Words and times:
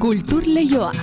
Kultur 0.00 0.46
Leioa. 0.48 0.94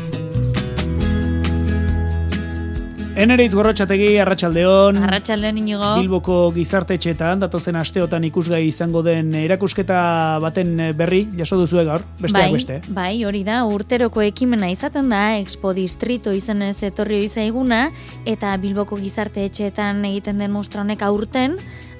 Eneritz 3.17 3.51
gorrotxategi, 3.53 4.07
Arratxaldeon. 4.23 4.97
Arratxaldeon 5.05 5.59
inigo. 5.61 5.89
Bilboko 5.99 6.37
gizartetxetan, 6.55 7.43
datozen 7.43 7.77
asteotan 7.77 8.25
ikusgai 8.25 8.63
izango 8.65 9.03
den 9.05 9.29
erakusketa 9.37 9.99
baten 10.41 10.73
berri, 10.97 11.23
jaso 11.37 11.59
duzu 11.61 11.83
gaur, 11.85 12.05
besteak 12.17 12.49
bai, 12.49 12.51
beste. 12.57 12.79
Bai, 12.93 13.11
hori 13.29 13.43
da, 13.45 13.63
urteroko 13.69 14.25
ekimena 14.25 14.69
izaten 14.73 15.13
da, 15.13 15.23
Expo 15.43 15.75
Distrito 15.77 16.33
izenez 16.33 16.79
etorri 16.89 17.23
izaiguna, 17.27 17.87
eta 18.25 18.55
Bilboko 18.61 18.97
gizartetxetan 19.01 20.05
egiten 20.09 20.41
den 20.41 20.53
mostra 20.57 20.81
honek 20.81 21.05
aurten, 21.05 21.57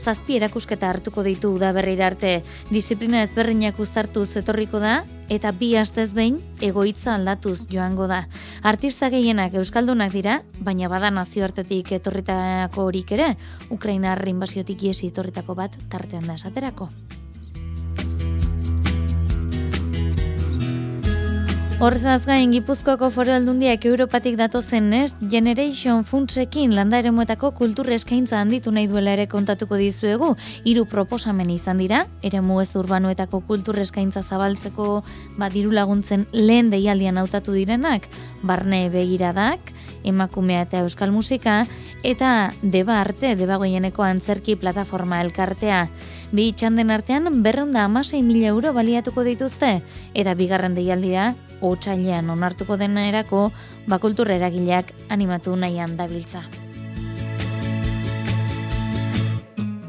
zazpi 0.08 0.38
erakusketa 0.40 0.88
hartuko 0.88 1.24
ditu 1.26 1.50
da 1.60 1.74
berri 1.76 1.98
arte. 2.00 2.42
Disiplina 2.72 3.24
ezberdinak 3.26 3.80
uztartuz 3.84 4.30
etorriko 4.40 4.80
da, 4.80 5.02
eta 5.34 5.52
bi 5.52 5.74
astez 5.76 6.14
behin 6.16 6.38
egoitza 6.64 7.16
aldatuz 7.18 7.68
joango 7.72 8.08
da. 8.08 8.22
Artista 8.64 9.12
gehienak 9.12 9.58
euskaldunak 9.60 10.16
dira, 10.16 10.40
baina 10.64 10.88
bada 10.88 11.12
nazioartetik 11.12 11.92
etorritako 12.00 12.88
horik 12.88 13.12
ere, 13.18 13.34
Ukraina 13.70 14.16
inbaziotik 14.28 14.88
iesi 14.88 15.12
etorritako 15.12 15.60
bat 15.60 15.76
tartean 15.92 16.28
da 16.28 16.40
esaterako. 16.40 16.88
Horrezaz 21.78 22.24
gain, 22.26 22.50
Gipuzkoako 22.50 23.12
foro 23.14 23.36
aldundiak 23.36 23.84
Europatik 23.86 24.34
datozen 24.34 24.88
Next 24.90 25.20
Generation 25.30 26.00
Funtsekin 26.10 26.72
landa 26.74 26.98
eremuetako 26.98 27.52
kultur 27.54 27.92
eskaintza 27.94 28.40
handitu 28.42 28.72
nahi 28.74 28.88
duela 28.90 29.14
ere 29.14 29.28
kontatuko 29.30 29.78
dizuegu. 29.78 30.32
Hiru 30.66 30.88
proposamen 30.90 31.52
izan 31.54 31.78
dira, 31.78 32.08
ere 32.26 32.42
ez 32.42 32.76
urbanoetako 32.76 33.42
kultur 33.46 33.78
eskaintza 33.78 34.24
zabaltzeko 34.24 35.04
bat 35.38 35.54
diru 35.54 35.70
laguntzen 35.72 36.26
lehen 36.34 36.72
deialdian 36.72 37.20
hautatu 37.20 37.54
direnak, 37.54 38.10
barne 38.42 38.90
begiradak, 38.90 39.60
emakumea 40.04 40.64
eta 40.64 40.80
euskal 40.80 41.12
musika, 41.12 41.68
eta 42.04 42.54
deba 42.64 43.02
arte, 43.02 43.36
deba 43.36 43.58
goieneko 43.58 44.02
antzerki 44.02 44.56
plataforma 44.56 45.22
elkartea. 45.22 45.90
Bi 46.32 46.54
txanden 46.54 46.90
artean 46.90 47.44
berronda 47.44 47.86
amasei 47.86 48.24
mila 48.24 48.48
euro 48.48 48.74
baliatuko 48.74 49.22
dituzte, 49.24 49.84
eta 50.16 50.34
bigarren 50.34 50.74
deialdira 50.74 51.36
otsailean 51.62 52.30
onartuko 52.30 52.78
dena 52.78 53.08
erako 53.08 53.52
bakultur 53.88 54.32
eragileak 54.32 54.94
animatu 55.10 55.56
nahian 55.56 55.98
dabiltza. 55.98 56.44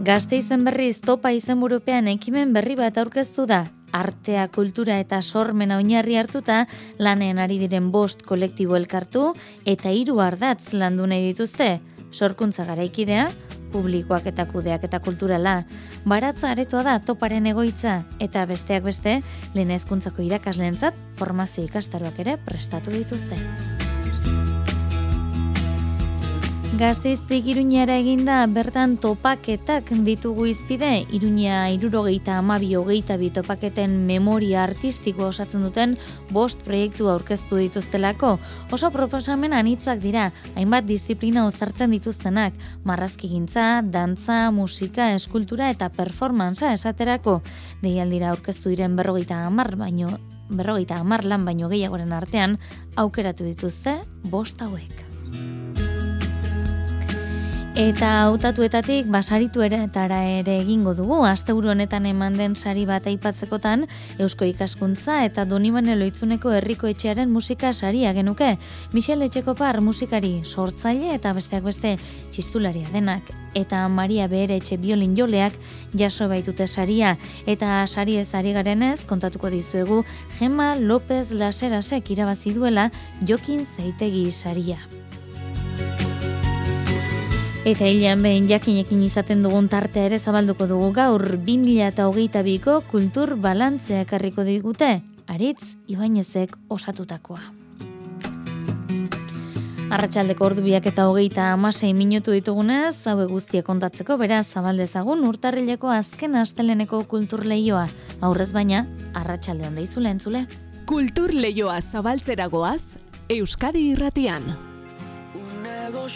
Gazte 0.08 0.38
izen 0.38 0.62
berriz 0.64 1.00
topa 1.04 1.34
izen 1.36 1.60
burupean 1.60 2.06
ekimen 2.08 2.54
berri 2.54 2.78
bat 2.78 2.96
aurkeztu 2.96 3.44
da. 3.46 3.66
Artea, 3.92 4.46
kultura 4.52 4.98
eta 5.00 5.18
sormena 5.22 5.76
oinarri 5.80 6.16
hartuta 6.16 6.62
lanean 6.98 7.38
ari 7.40 7.58
diren 7.60 7.90
bost 7.92 8.22
kolektibo 8.22 8.76
elkartu 8.76 9.32
eta 9.64 9.92
hiru 9.92 10.20
ardatz 10.20 10.72
landu 10.72 11.06
nahi 11.08 11.30
dituzte. 11.30 11.80
Sorkuntza 12.12 12.64
garaikidea, 12.64 13.28
publikoak 13.72 14.26
eta 14.30 14.46
kudeak 14.50 14.84
eta 14.88 15.00
kulturala. 15.04 15.62
Baratza 16.08 16.52
aretoa 16.52 16.84
da 16.86 16.98
toparen 17.00 17.46
egoitza 17.46 18.02
eta 18.20 18.46
besteak 18.46 18.86
beste 18.88 19.20
lehen 19.54 19.74
ezkuntzako 19.76 20.24
irakaslentzat 20.26 20.98
formazio 21.18 21.64
ikastaroak 21.64 22.24
ere 22.26 22.38
prestatu 22.44 22.94
dituzte. 22.94 23.77
Gazteiztik 26.76 27.46
iruñara 27.48 27.94
eginda 27.96 28.42
bertan 28.52 28.98
topaketak 29.00 29.88
ditugu 30.04 30.44
izpide, 30.50 31.06
iruña 31.16 31.70
irurogeita 31.72 32.34
amabi 32.36 32.74
hogeita 32.76 33.16
bi 33.16 33.30
topaketen 33.32 34.04
memoria 34.04 34.66
artistiko 34.66 35.30
osatzen 35.30 35.64
duten 35.64 35.96
bost 36.28 36.60
proiektu 36.66 37.08
aurkeztu 37.08 37.56
dituztelako. 37.56 38.34
Oso 38.70 38.90
proposamen 38.92 39.56
anitzak 39.56 40.02
dira, 40.04 40.28
hainbat 40.56 40.84
disiplina 40.84 41.46
uztartzen 41.48 41.90
dituztenak, 41.96 42.52
marrazki 42.84 43.32
gintza, 43.32 43.80
dantza, 43.80 44.50
musika, 44.52 45.14
eskultura 45.16 45.70
eta 45.72 45.88
performantza 45.88 46.74
esaterako. 46.76 47.40
Deialdira 47.80 48.28
aurkeztu 48.34 48.68
diren 48.68 48.94
berrogeita 48.94 49.40
amar, 49.46 49.72
baino 49.80 50.18
berrogeita 50.52 51.00
amar 51.00 51.24
lan 51.24 51.48
baino 51.48 51.72
gehiagoren 51.72 52.12
artean, 52.12 52.60
aukeratu 52.94 53.48
dituzte 53.48 54.02
bost 54.28 54.60
hauek. 54.60 55.08
Eta 57.78 58.24
hautatuetatik 58.24 59.06
basaritu 59.06 59.62
ere 59.62 59.76
ere 59.78 60.54
egingo 60.58 60.94
dugu, 60.98 61.24
asteburu 61.24 61.70
honetan 61.70 62.06
eman 62.06 62.34
den 62.34 62.56
sari 62.56 62.84
bat 62.86 63.06
aipatzekotan, 63.06 63.86
Eusko 64.18 64.44
ikaskuntza 64.44 65.24
eta 65.24 65.44
Donibane 65.44 65.94
Loitzuneko 65.94 66.50
herriko 66.50 66.88
etxearen 66.88 67.30
musika 67.30 67.72
saria 67.72 68.12
genuke. 68.12 68.58
Michel 68.92 69.22
Etxekopar 69.22 69.80
musikari 69.80 70.42
sortzaile 70.44 71.14
eta 71.14 71.32
besteak 71.32 71.62
beste 71.62 71.96
txistularia 72.32 72.90
denak. 72.92 73.30
Eta 73.54 73.86
Maria 73.88 74.26
Behere 74.26 74.56
etxe 74.56 74.76
biolin 74.76 75.14
joleak 75.14 75.54
jaso 75.94 76.26
baitute 76.26 76.66
saria. 76.66 77.16
Eta 77.46 77.86
sari 77.86 78.16
ez 78.16 78.34
ari 78.34 78.52
garenez, 78.58 79.04
kontatuko 79.06 79.50
dizuegu, 79.50 80.02
Gema 80.40 80.74
López 80.74 81.30
Laserasek 81.30 82.10
irabazi 82.10 82.58
duela 82.58 82.90
jokin 83.22 83.68
zeitegi 83.76 84.32
saria. 84.32 84.82
Eta 87.68 87.84
hilean 87.84 88.22
behin 88.24 88.46
jakinekin 88.48 89.02
izaten 89.04 89.42
dugun 89.44 89.66
tartea 89.68 90.06
ere 90.08 90.16
zabalduko 90.18 90.64
dugu 90.70 90.86
gaur 90.96 91.20
2008ko 91.44 92.78
kultur 92.88 93.34
balantzea 93.36 94.06
karriko 94.08 94.40
digute, 94.46 95.02
aritz 95.28 95.74
Ibainezek 95.92 96.54
osatutakoa. 96.72 97.42
Arratxaldeko 99.92 100.46
ordubiak 100.46 100.88
eta 100.88 101.10
hogeita 101.10 101.50
amasei 101.52 101.92
minutu 101.92 102.32
ditugunez, 102.32 103.04
hau 103.04 103.18
guztia 103.28 103.60
kontatzeko 103.66 104.16
beraz 104.16 104.46
zabaldezagun 104.46 105.26
urtarrileko 105.28 105.92
azken 105.92 106.40
asteleneko 106.40 107.02
kultur 107.04 107.44
lehioa. 107.44 107.84
Aurrez 108.24 108.54
baina, 108.56 108.86
arratsalde 109.12 109.68
handa 109.68 109.84
izule 109.84 110.08
entzule. 110.16 110.46
Kultur 110.88 111.36
lehioa 111.36 111.82
zabaltzeragoaz, 111.82 112.96
Euskadi 113.28 113.90
irratian. 113.92 114.54
Unego 115.36 116.08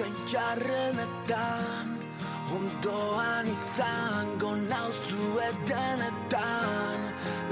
txarrenetan 0.00 1.88
Ondoan 2.56 3.46
izango 3.46 4.54
nauzu 4.56 5.26
edenetan. 5.48 7.00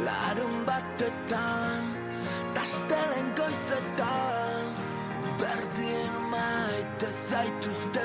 Larun 0.07 0.57
batetan 0.69 1.93
Tastelen 2.57 3.29
goizetan 3.37 4.73
Berdin 5.41 6.17
maite 6.33 7.13
zaituzte 7.31 8.05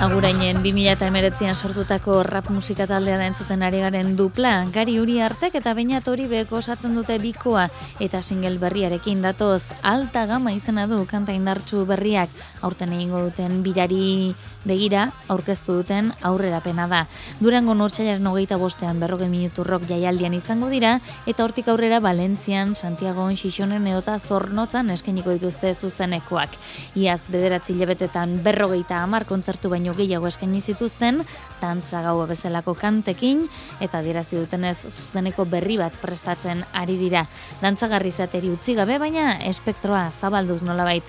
Agurainen 0.00 0.62
2008an 0.64 1.52
sortutako 1.60 2.22
rap 2.24 2.46
musika 2.48 2.86
taldean 2.88 3.20
entzuten 3.20 3.60
ari 3.60 3.82
garen 3.84 4.14
dupla, 4.16 4.52
gari 4.72 4.94
uri 4.96 5.18
artek 5.20 5.58
eta 5.60 5.74
bainat 5.76 6.06
hori 6.08 6.24
beko 6.24 6.56
osatzen 6.56 6.94
dute 6.96 7.18
bikoa 7.20 7.66
eta 8.00 8.22
single 8.24 8.56
berriarekin 8.62 9.20
datoz 9.20 9.60
alta 9.84 10.24
gama 10.24 10.54
izena 10.56 10.86
du 10.88 11.02
kanta 11.04 11.36
indartsu 11.36 11.84
berriak. 11.84 12.32
Aurten 12.64 12.94
egingo 12.96 13.20
duten 13.26 13.60
birari 13.60 14.32
begira 14.64 15.10
aurkeztu 15.28 15.78
duten 15.80 16.10
aurrerapena 16.26 16.86
da. 16.90 17.00
Durango 17.40 17.74
nortxailaren 17.74 18.26
hogeita 18.26 18.58
bostean 18.60 19.00
berroge 19.00 19.28
minutu 19.28 19.64
rock 19.64 19.86
jaialdian 19.88 20.34
izango 20.34 20.68
dira 20.68 20.98
eta 21.26 21.44
hortik 21.44 21.68
aurrera 21.68 22.00
Valentzian, 22.00 22.74
Santiago, 22.76 23.28
Xixonen 23.30 23.86
edota 23.86 24.18
Zornotzan 24.18 24.90
eskeniko 24.90 25.32
dituzte 25.36 25.74
zuzenekoak. 25.74 26.56
Iaz 27.00 27.22
bederatzi 27.32 27.74
lebetetan 27.78 28.40
berrogeita 28.44 29.00
amar 29.02 29.26
kontzertu 29.28 29.70
baino 29.72 29.94
gehiago 29.94 30.28
eskaini 30.28 30.60
zituzten, 30.60 31.22
tantza 31.60 32.02
gaua 32.02 32.26
bezalako 32.30 32.74
kantekin, 32.74 33.46
eta 33.80 34.02
dirazi 34.02 34.36
dutenez 34.36 34.76
zuzeneko 34.90 35.44
berri 35.44 35.78
bat 35.80 35.96
prestatzen 36.02 36.64
ari 36.74 36.98
dira. 37.00 37.26
Dantzagarri 37.62 38.12
zateri 38.12 38.50
utzi 38.52 38.74
gabe, 38.74 38.98
baina 38.98 39.36
espektroa 39.50 40.10
zabalduz 40.20 40.62
nolabait. 40.62 41.04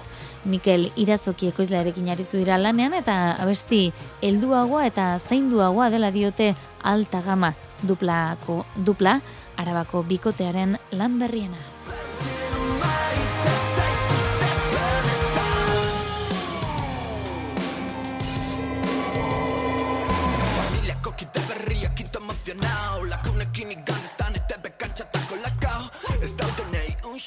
Mikel 0.45 0.89
Irazoki 0.95 1.51
ekoizlearekin 1.51 2.09
aritu 2.09 2.39
dira 2.41 2.57
lanean, 2.57 2.93
eta 2.97 3.35
abesti 3.41 3.91
helduagoa 4.21 4.85
eta 4.89 5.11
zeinduagoa 5.19 5.89
dela 5.93 6.11
diote 6.11 6.53
alta 6.83 7.21
gama 7.21 7.53
duplako 7.87 8.63
dupla, 8.75 9.19
arabako 9.57 10.03
bikotearen 10.09 10.77
lan 10.97 11.19
berriena. 11.19 11.61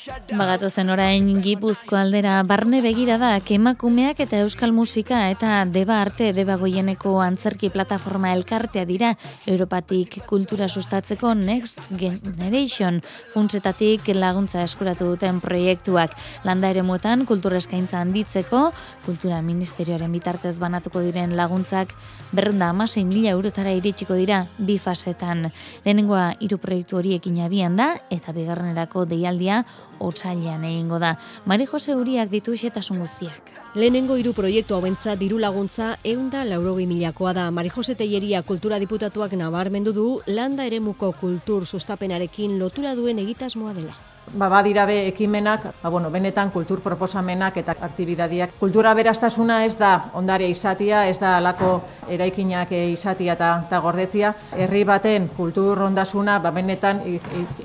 Bagatu 0.05 0.69
zen 0.69 0.91
orain 0.93 1.29
gipuzko 1.41 1.97
aldera 1.97 2.35
barne 2.45 2.83
begira 2.85 3.15
da 3.17 3.31
emakumeak 3.57 4.19
eta 4.21 4.43
euskal 4.45 4.73
musika 4.77 5.31
eta 5.33 5.63
deba 5.65 6.01
arte 6.03 6.33
deba 6.37 6.59
goieneko 6.61 7.15
antzerki 7.25 7.71
plataforma 7.73 8.35
elkartea 8.37 8.85
dira 8.85 9.15
Europatik 9.47 10.19
kultura 10.27 10.69
sustatzeko 10.69 11.33
Next 11.35 11.81
Generation 11.97 13.01
funtsetatik 13.33 14.11
laguntza 14.15 14.61
eskuratu 14.65 15.09
duten 15.15 15.41
proiektuak 15.41 16.13
landa 16.45 16.69
ere 16.69 16.83
muetan 16.83 17.25
kultura 17.25 17.57
eskaintza 17.63 18.03
handitzeko 18.05 18.73
kultura 19.07 19.41
ministerioaren 19.41 20.13
bitartez 20.13 20.59
banatuko 20.59 21.01
diren 21.01 21.33
laguntzak 21.37 21.97
berrunda 22.33 22.69
amasei 22.69 23.07
mila 23.09 23.33
eurotara 23.33 23.73
iritsiko 23.73 24.19
dira 24.19 24.45
bi 24.59 24.77
fasetan. 24.79 25.49
Lehenengoa 25.85 26.35
hiru 26.41 26.59
proiektu 26.59 26.99
horiekin 26.99 27.41
abian 27.47 27.77
da 27.77 27.95
eta 28.11 28.37
bigarrenerako 28.37 29.07
deialdia 29.09 29.63
otsailean 29.99 30.65
egingo 30.65 30.99
da. 30.99 31.17
Mari 31.45 31.67
Jose 31.67 31.95
Uriak 31.95 32.31
ditu 32.31 32.57
xetasun 32.57 33.01
guztiak. 33.03 33.53
Lehenengo 33.75 34.17
hiru 34.17 34.33
proiektu 34.33 34.75
hauentza 34.75 35.17
diru 35.19 35.39
laguntza 35.43 35.97
eunda 36.05 36.45
laurogi 36.45 36.87
milakoa 36.87 37.35
da. 37.35 37.51
Mari 37.51 37.69
Jose 37.75 37.95
Teieria 37.95 38.43
kultura 38.43 38.79
diputatuak 38.79 39.33
nabarmendu 39.33 39.93
du 39.93 40.09
landa 40.27 40.65
eremuko 40.65 41.13
kultur 41.21 41.67
sustapenarekin 41.67 42.59
lotura 42.59 42.95
duen 42.95 43.19
egitasmoa 43.19 43.75
dela 43.75 44.14
ba, 44.33 44.49
badira 44.49 44.87
be 44.87 45.07
ekimenak, 45.09 45.67
ba, 45.83 45.91
bueno, 45.91 46.11
benetan 46.11 46.51
kultur 46.51 46.81
proposamenak 46.81 47.57
eta 47.57 47.77
aktibidadiak. 47.81 48.57
Kultura 48.61 48.95
berastasuna 48.95 49.65
ez 49.65 49.77
da 49.79 50.11
ondare 50.15 50.49
izatia, 50.49 51.07
ez 51.09 51.19
da 51.19 51.37
alako 51.39 51.83
eraikinak 52.09 52.73
izatia 52.73 53.37
eta, 53.39 53.53
eta 53.67 53.81
gordetzia. 53.81 54.35
Herri 54.57 54.85
baten 54.85 55.29
kultur 55.37 55.83
ondasuna, 55.83 56.39
ba, 56.41 56.51
benetan 56.51 57.03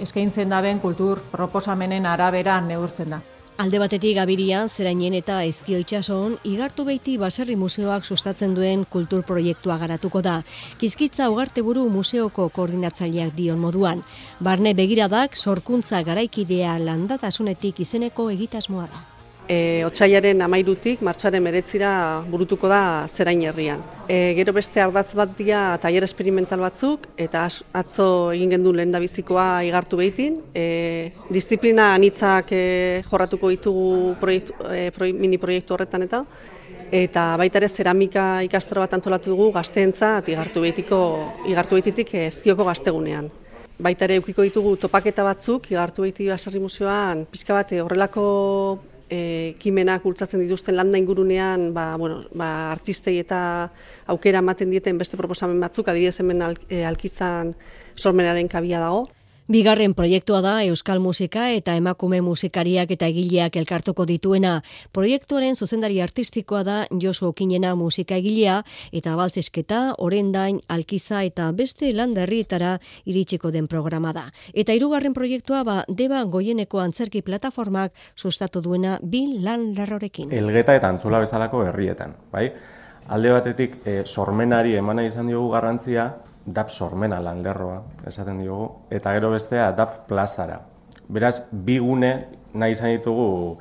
eskaintzen 0.02 0.50
daben 0.50 0.80
kultur 0.80 1.24
proposamenen 1.32 2.06
arabera 2.06 2.62
neurtzen 2.62 3.10
da. 3.16 3.22
Alde 3.60 3.80
batetik 3.82 4.14
gabirian, 4.16 4.70
zerainen 4.72 5.18
eta 5.18 5.42
ezkio 5.44 5.82
itxason, 5.84 6.38
igartu 6.48 6.86
beiti 6.88 7.18
baserri 7.20 7.58
museoak 7.60 8.08
sustatzen 8.08 8.54
duen 8.56 8.86
kultur 8.94 9.26
proiektua 9.28 9.76
garatuko 9.82 10.22
da. 10.24 10.38
Kizkitza 10.80 11.28
ugarte 11.34 11.66
buru 11.68 11.84
museoko 11.92 12.48
koordinatzaileak 12.56 13.36
dion 13.36 13.60
moduan. 13.60 14.08
Barne 14.40 14.72
begiradak 14.80 15.36
sorkuntza 15.36 16.06
garaikidea 16.08 16.80
landatasunetik 16.88 17.84
izeneko 17.84 18.32
egitasmoa 18.40 18.88
da 18.96 19.08
e, 19.50 19.84
otxaiaren 19.88 20.44
amairutik, 20.46 21.02
martxaren 21.02 21.42
meretzira 21.44 21.92
burutuko 22.30 22.70
da 22.70 23.08
zerain 23.10 23.42
herrian. 23.50 23.82
E, 24.08 24.36
gero 24.38 24.54
beste 24.54 24.82
ardatz 24.84 25.16
bat 25.18 25.34
dia 25.38 25.64
taier 25.82 26.06
esperimental 26.06 26.62
batzuk, 26.62 27.10
eta 27.18 27.48
atzo 27.82 28.06
egin 28.36 28.54
gendu 28.56 28.74
lehen 28.78 28.94
bizikoa 29.02 29.64
igartu 29.66 29.98
behitin. 29.98 30.38
E, 30.54 31.12
disiplina 31.34 31.96
anitzak 31.96 32.54
e, 32.54 33.02
jorratuko 33.10 33.50
ditugu 33.50 34.16
proiektu, 34.22 34.54
e, 34.70 35.14
mini 35.18 35.42
proiektu 35.42 35.74
horretan 35.74 36.06
eta, 36.06 36.24
eta 36.92 37.26
baita 37.38 37.58
ere 37.58 37.70
zeramika 37.70 38.44
ikastro 38.46 38.86
bat 38.86 38.94
antolatu 38.94 39.34
dugu 39.34 39.52
gazteentza 39.58 40.20
igartu 40.28 40.62
behitiko, 40.62 41.00
igartu 41.50 41.80
behitik 41.80 42.14
ezkioko 42.30 42.70
gaztegunean. 42.70 43.30
Baita 43.80 44.04
ere 44.06 44.18
eukiko 44.20 44.44
ditugu 44.44 44.74
topaketa 44.76 45.24
batzuk, 45.24 45.70
igartu 45.72 46.04
behiti 46.04 46.28
baserri 46.28 46.60
museoan, 46.60 47.24
pixka 47.32 47.56
bat 47.56 47.72
horrelako 47.80 48.24
ekimenak 49.10 50.04
bultzatzen 50.04 50.42
dituzten 50.44 50.78
landa 50.78 50.98
ingurunean, 50.98 51.74
ba, 51.74 51.96
bueno, 51.98 52.24
ba, 52.34 52.72
artistei 52.72 53.18
eta 53.20 53.42
aukera 54.08 54.44
ematen 54.44 54.70
dieten 54.70 54.98
beste 54.98 55.18
proposamen 55.18 55.60
batzuk, 55.60 55.88
adibidez 55.90 56.20
hemen 56.22 56.44
al, 56.46 56.58
e, 56.70 56.84
alkizan 56.86 57.56
sormenaren 57.96 58.48
kabia 58.48 58.80
dago. 58.80 59.08
Bigarren 59.50 59.96
proiektua 59.98 60.44
da 60.46 60.52
Euskal 60.62 61.00
Musika 61.02 61.48
eta 61.50 61.74
emakume 61.74 62.20
musikariak 62.22 62.92
eta 62.94 63.08
egileak 63.10 63.56
elkartuko 63.58 64.06
dituena. 64.06 64.52
Proiektuaren 64.94 65.58
zuzendari 65.58 65.98
artistikoa 66.06 66.62
da 66.68 66.76
Josu 67.02 67.32
Okinena 67.32 67.72
musika 67.74 68.20
egilea 68.22 68.60
eta 68.94 69.16
baltzesketa, 69.18 69.80
orendain, 70.06 70.60
alkiza 70.70 71.24
eta 71.26 71.50
beste 71.50 71.90
landerrietara 71.98 72.76
iritsiko 73.10 73.50
den 73.50 73.66
programa 73.66 74.14
da. 74.14 74.28
Eta 74.54 74.78
hirugarren 74.78 75.18
proiektua 75.18 75.64
ba 75.66 75.82
deba 75.90 76.22
goieneko 76.30 76.86
antzerki 76.86 77.26
plataformak 77.26 77.98
sustatu 78.16 78.62
duena 78.62 79.00
bin 79.02 79.40
lan 79.42 79.72
larrorekin. 79.74 80.30
Elgeta 80.30 80.78
eta 80.78 80.94
antzula 80.94 81.26
bezalako 81.26 81.66
herrietan, 81.66 82.14
bai? 82.30 82.52
Alde 83.10 83.34
batetik, 83.34 83.82
e, 83.82 84.04
sormenari 84.06 84.78
emana 84.78 85.10
izan 85.10 85.26
diogu 85.26 85.50
garrantzia, 85.58 86.12
DAP 86.54 86.70
sormena 86.70 87.20
lan 87.22 87.44
lerroa, 87.44 87.82
esaten 88.08 88.40
diogu, 88.42 88.70
eta 88.90 89.14
gero 89.16 89.32
bestea 89.34 89.72
DAP 89.78 90.06
plazara. 90.10 90.60
Beraz, 91.10 91.50
bi 91.52 91.80
gune 91.82 92.12
nahi 92.54 92.74
izan 92.76 92.94
ditugu 92.96 93.58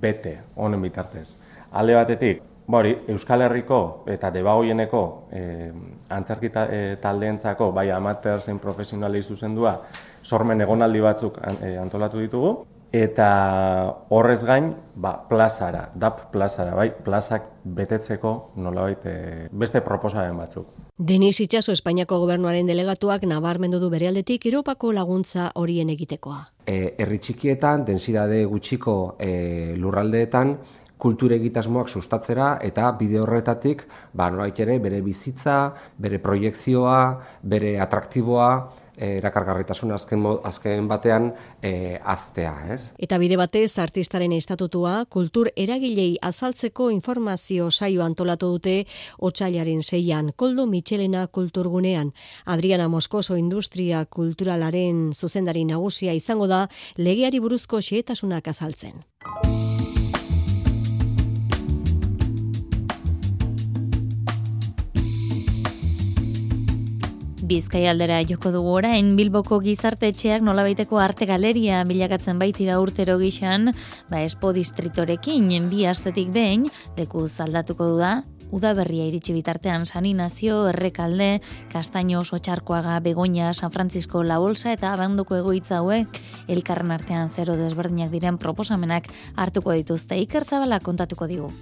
bete 0.00 0.38
honen 0.56 0.82
bitartez. 0.82 1.36
Alde 1.76 1.96
batetik, 1.96 2.42
bori, 2.66 2.94
Euskal 3.12 3.44
Herriko 3.46 3.80
eta 4.10 4.30
debagoieneko 4.34 5.02
e, 5.30 5.42
antzerki 6.16 6.50
e, 6.50 6.80
taldeentzako, 7.02 7.70
bai 7.72 7.90
amateur 7.94 8.40
zein 8.40 8.58
profesionali 8.62 9.22
zuzendua, 9.22 9.76
sormen 10.22 10.60
egonaldi 10.60 11.02
batzuk 11.04 11.38
e, 11.62 11.76
antolatu 11.78 12.22
ditugu, 12.22 12.56
eta 13.04 13.28
horrez 14.08 14.42
gain, 14.44 14.70
ba, 14.94 15.12
plazara, 15.28 15.90
DAP 15.94 16.30
plazara, 16.32 16.74
bai, 16.74 16.88
plazak 17.04 17.50
betetzeko 17.64 18.32
nolabait 18.56 19.04
e, 19.06 19.16
beste 19.52 19.82
proposaren 19.84 20.36
batzuk. 20.38 20.72
Denis 20.96 21.40
Itxaso 21.44 21.74
Espainiako 21.76 22.18
gobernuaren 22.22 22.66
delegatuak 22.66 23.26
nabarmendu 23.28 23.80
du 23.82 23.90
berealdetik 23.92 24.46
Europako 24.46 24.92
laguntza 24.96 25.50
horien 25.54 25.90
egitekoa. 25.92 26.40
E, 26.66 26.96
herri 26.98 27.18
txikietan, 27.18 27.84
densidade 27.84 28.44
gutxiko 28.48 29.16
e, 29.20 29.76
lurraldeetan, 29.76 30.56
kultur 30.96 31.34
egitasmoak 31.36 31.90
sustatzera 31.92 32.56
eta 32.64 32.88
bide 32.96 33.20
horretatik 33.20 33.84
ba, 34.16 34.30
ere 34.56 34.78
bere 34.80 35.02
bizitza, 35.02 35.74
bere 35.98 36.18
proiektzioa, 36.18 37.00
bere 37.42 37.78
atraktiboa, 37.80 38.50
Eh, 38.96 39.18
erakargarritasun 39.18 39.92
azken, 39.92 40.22
azken 40.48 40.86
batean 40.88 41.26
e, 41.60 41.98
aztea, 42.00 42.54
ez? 42.72 42.94
Eta 42.96 43.18
bide 43.20 43.36
batez 43.36 43.76
artistaren 43.82 44.32
estatutua 44.32 45.04
kultur 45.12 45.50
eragilei 45.52 46.16
azaltzeko 46.24 46.88
informazio 46.94 47.68
saio 47.70 48.04
antolatu 48.06 48.54
dute 48.54 48.78
otsailaren 49.18 49.82
zeian 49.82 50.32
Koldo 50.34 50.64
Michelena 50.66 51.26
kulturgunean. 51.26 52.14
Adriana 52.46 52.88
Moskoso 52.88 53.36
Industria 53.36 54.06
Kulturalaren 54.06 55.12
zuzendari 55.12 55.66
nagusia 55.68 56.16
izango 56.16 56.48
da 56.48 56.66
legeari 56.96 57.38
buruzko 57.38 57.84
xehetasunak 57.84 58.48
azaltzen. 58.48 59.04
Bizkai 67.46 67.84
aldera 67.86 68.16
joko 68.26 68.50
dugu 68.50 68.72
orain 68.80 69.12
Bilboko 69.14 69.60
gizarte 69.62 70.08
etxeak 70.10 70.42
nolabaiteko 70.42 70.98
arte 70.98 71.28
galeria 71.30 71.84
bilakatzen 71.86 72.40
baitira 72.42 72.80
urtero 72.82 73.20
gixan, 73.20 73.70
ba 74.10 74.24
espo 74.26 74.50
distritorekin 74.56 75.68
bi 75.70 75.84
astetik 75.86 76.32
behin 76.34 76.64
leku 76.96 77.28
zaldatuko 77.28 77.92
du 77.92 78.00
da. 78.00 78.24
Uda 78.50 78.72
berria 78.74 79.06
iritsi 79.06 79.32
bitartean 79.34 79.86
San 79.86 80.06
Inazio, 80.06 80.66
Errekalde, 80.72 81.40
Kastaino, 81.70 82.24
Sotxarkoaga, 82.24 82.98
Begoña, 83.00 83.54
San 83.54 83.70
Francisco, 83.70 84.24
La 84.24 84.38
Bolsa 84.38 84.72
eta 84.72 84.92
Abandoko 84.92 85.38
egoitza 85.38 85.78
hauek 85.78 86.20
elkarren 86.48 86.90
artean 86.90 87.30
zero 87.30 87.54
desberdinak 87.54 88.10
diren 88.10 88.38
proposamenak 88.42 89.06
hartuko 89.36 89.70
dituzte 89.70 90.18
Iker 90.18 90.44
Zabala 90.44 90.80
kontatuko 90.80 91.30
digu. 91.30 91.54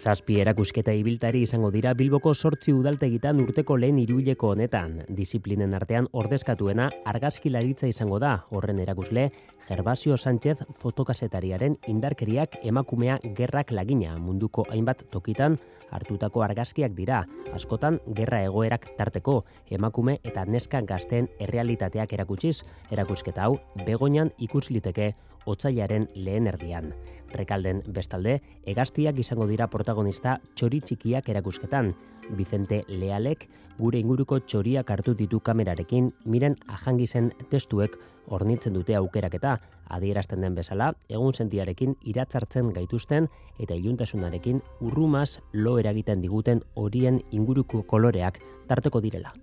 Zazpi 0.00 0.38
erakusketa 0.40 0.94
ibiltari 0.96 1.42
izango 1.44 1.68
dira 1.74 1.90
Bilboko 1.92 2.30
sortzi 2.32 2.72
udaltegitan 2.72 3.42
urteko 3.42 3.74
lehen 3.76 3.98
iruileko 4.00 4.54
honetan. 4.54 4.94
Disiplinen 5.12 5.74
artean 5.76 6.06
ordezkatuena 6.22 6.86
argazkilaritza 7.12 7.90
izango 7.90 8.16
da. 8.22 8.30
Horren 8.48 8.80
erakusle, 8.80 9.26
Gervasio 9.68 10.16
Sánchez 10.16 10.64
fotokasetariaren 10.80 11.76
indarkeriak 11.92 12.56
emakumea 12.64 13.18
gerrak 13.36 13.74
lagina 13.76 14.16
munduko 14.16 14.64
hainbat 14.72 15.04
tokitan 15.12 15.58
hartutako 15.92 16.46
argazkiak 16.48 16.96
dira. 16.96 17.26
Askotan, 17.52 18.00
gerra 18.16 18.40
egoerak 18.48 18.88
tarteko 18.96 19.42
emakume 19.68 20.16
eta 20.24 20.46
neska 20.46 20.80
gazten 20.80 21.28
errealitateak 21.38 22.16
erakutsiz, 22.16 22.62
erakusketa 22.90 23.50
hau 23.50 23.58
begoinan 23.84 24.32
ikus 24.38 24.70
liteke 24.70 25.12
otzailaren 25.46 26.08
lehen 26.14 26.46
erdian. 26.46 26.92
Rekalden 27.32 27.82
bestalde, 27.86 28.40
egaztiak 28.66 29.18
izango 29.22 29.46
dira 29.46 29.68
protagonista 29.70 30.38
txori 30.54 30.80
txikiak 30.80 31.28
erakusketan. 31.28 31.92
Vicente 32.36 32.84
Lealek 32.88 33.48
gure 33.78 33.98
inguruko 33.98 34.40
txoriak 34.40 34.90
hartu 34.90 35.14
ditu 35.18 35.40
kamerarekin, 35.40 36.10
miren 36.24 36.56
ahangizen 36.68 37.32
testuek 37.50 37.96
ornitzen 38.28 38.74
dute 38.74 38.94
aukeraketa, 38.96 39.58
adierazten 39.90 40.40
den 40.44 40.54
bezala, 40.54 40.92
egun 41.08 41.34
sentiarekin 41.34 41.96
iratzartzen 42.12 42.72
gaituzten 42.76 43.28
eta 43.58 43.74
iluntasunarekin 43.74 44.62
urrumaz 44.80 45.40
lo 45.52 45.78
eragiten 45.78 46.22
diguten 46.22 46.64
horien 46.74 47.22
inguruko 47.30 47.82
koloreak 47.82 48.42
tarteko 48.68 49.00
direla. 49.00 49.34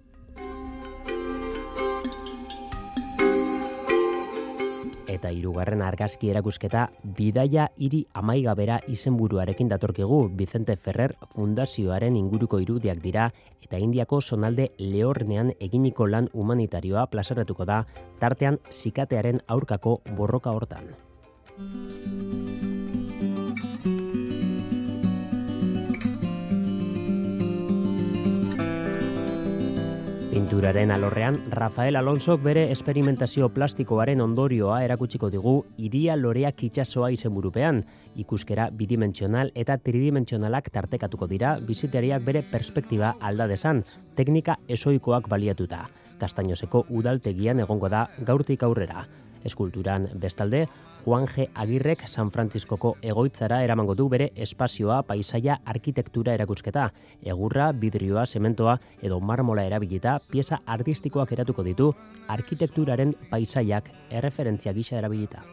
Eta 5.08 5.32
hirugarren 5.32 5.82
argazki 5.82 6.30
erakusketa 6.34 6.88
Bidaia 7.18 7.70
hiri 7.80 8.02
amaigabera 8.22 8.80
izenburuarekin 8.92 9.70
datorkigu 9.72 10.20
Vicente 10.42 10.76
Ferrer 10.76 11.14
Fundazioaren 11.36 12.18
inguruko 12.20 12.60
irudiak 12.64 13.00
dira 13.04 13.30
eta 13.64 13.80
Indiako 13.80 14.20
sonalde 14.22 14.70
lehornean 14.78 15.54
eginiko 15.60 16.08
lan 16.12 16.28
humanitarioa 16.34 17.08
plazaratuko 17.14 17.66
da 17.66 17.86
tartean 18.20 18.60
zikatearen 18.72 19.42
aurkako 19.48 20.02
borroka 20.20 20.52
hortan. 20.52 20.92
Pinturaren 30.38 30.92
alorrean, 30.92 31.40
Rafael 31.50 31.96
Alonsok 31.96 32.44
bere 32.46 32.68
esperimentazio 32.70 33.48
plastikoaren 33.50 34.20
ondorioa 34.22 34.84
erakutsiko 34.86 35.32
digu 35.34 35.54
iria 35.82 36.14
loreak 36.16 36.62
itsasoa 36.68 37.08
izenburupean, 37.16 37.80
ikuskera 38.22 38.68
bidimentsional 38.70 39.50
eta 39.58 39.80
tridimentsionalak 39.82 40.70
tartekatuko 40.76 41.26
dira 41.32 41.56
bizitariak 41.58 42.22
bere 42.28 42.44
perspektiba 42.52 43.16
alda 43.20 43.48
desan, 43.50 43.82
teknika 44.14 44.60
esoikoak 44.78 45.26
baliatuta. 45.26 45.88
Kastainozeko 46.22 46.84
udaltegian 47.02 47.66
egongo 47.66 47.90
da 47.90 48.06
gaurtik 48.22 48.62
aurrera. 48.62 49.08
Eskulturan 49.42 50.06
bestalde, 50.22 50.68
Juan 51.08 51.26
G. 51.26 51.48
Agirrek 51.56 52.02
San 52.06 52.34
Frantziskoko 52.36 52.90
egoitzara 53.02 53.62
eramango 53.64 53.94
du 53.96 54.10
bere 54.12 54.26
espazioa, 54.36 54.98
paisaia, 55.08 55.54
arkitektura 55.64 56.34
erakusketa. 56.36 56.90
Egurra, 57.24 57.70
vidrioa, 57.72 58.26
sementoa 58.28 58.74
edo 59.00 59.22
marmola 59.22 59.64
erabilita 59.64 60.18
pieza 60.28 60.60
artistikoak 60.66 61.32
eratuko 61.32 61.64
ditu 61.64 61.94
arkitekturaren 62.36 63.16
paisaiak 63.32 63.88
erreferentzia 64.20 64.76
gisa 64.76 65.00
erabilita. 65.00 65.46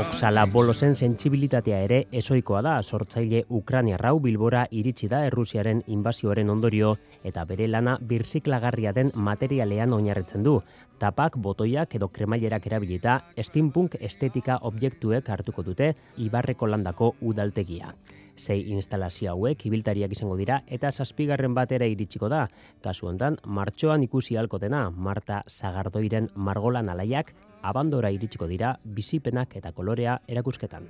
Oksala 0.00 0.46
bolosen 0.46 0.94
sentsibilitatea 0.96 1.78
ere 1.84 1.98
esoikoa 2.20 2.60
da 2.64 2.72
sortzaile 2.82 3.42
Ukraniarrau 3.58 4.20
Bilbora 4.24 4.62
iritsi 4.70 5.08
da 5.12 5.20
Errusiaren 5.28 5.82
inbazioaren 5.86 6.50
ondorio 6.52 6.94
eta 7.24 7.44
bere 7.48 7.66
lana 7.68 7.96
birziklagarria 8.12 8.92
den 8.96 9.12
materialean 9.14 9.92
oinarritzen 9.92 10.46
du. 10.46 10.56
Tapak, 11.00 11.36
botoiak 11.36 11.94
edo 11.96 12.08
kremailerak 12.08 12.66
erabilita 12.70 13.18
steampunk 13.42 13.98
estetika 14.00 14.58
objektuek 14.70 15.28
hartuko 15.28 15.64
dute 15.66 15.92
Ibarreko 16.16 16.70
landako 16.70 17.14
udaltegia. 17.20 17.94
Sei 18.36 18.62
instalazio 18.72 19.34
hauek 19.34 19.66
ibiltariak 19.68 20.12
izango 20.16 20.36
dira 20.36 20.62
eta 20.66 20.90
zazpigarren 20.90 21.54
batera 21.54 21.86
iritsiko 21.86 22.28
da. 22.32 22.46
Kasu 22.80 23.10
hontan, 23.10 23.36
martxoan 23.44 24.02
ikusi 24.08 24.36
halkotena 24.40 24.88
Marta 24.90 25.42
Sagardoiren 25.46 26.28
margolan 26.34 26.88
alaiak 26.88 27.34
abandora 27.62 28.10
iritsiko 28.10 28.46
dira 28.46 28.76
bizipenak 28.84 29.56
eta 29.56 29.72
kolorea 29.72 30.20
erakusketan. 30.28 30.88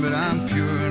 but 0.00 0.14
I'm 0.14 0.48
pure 0.48 0.89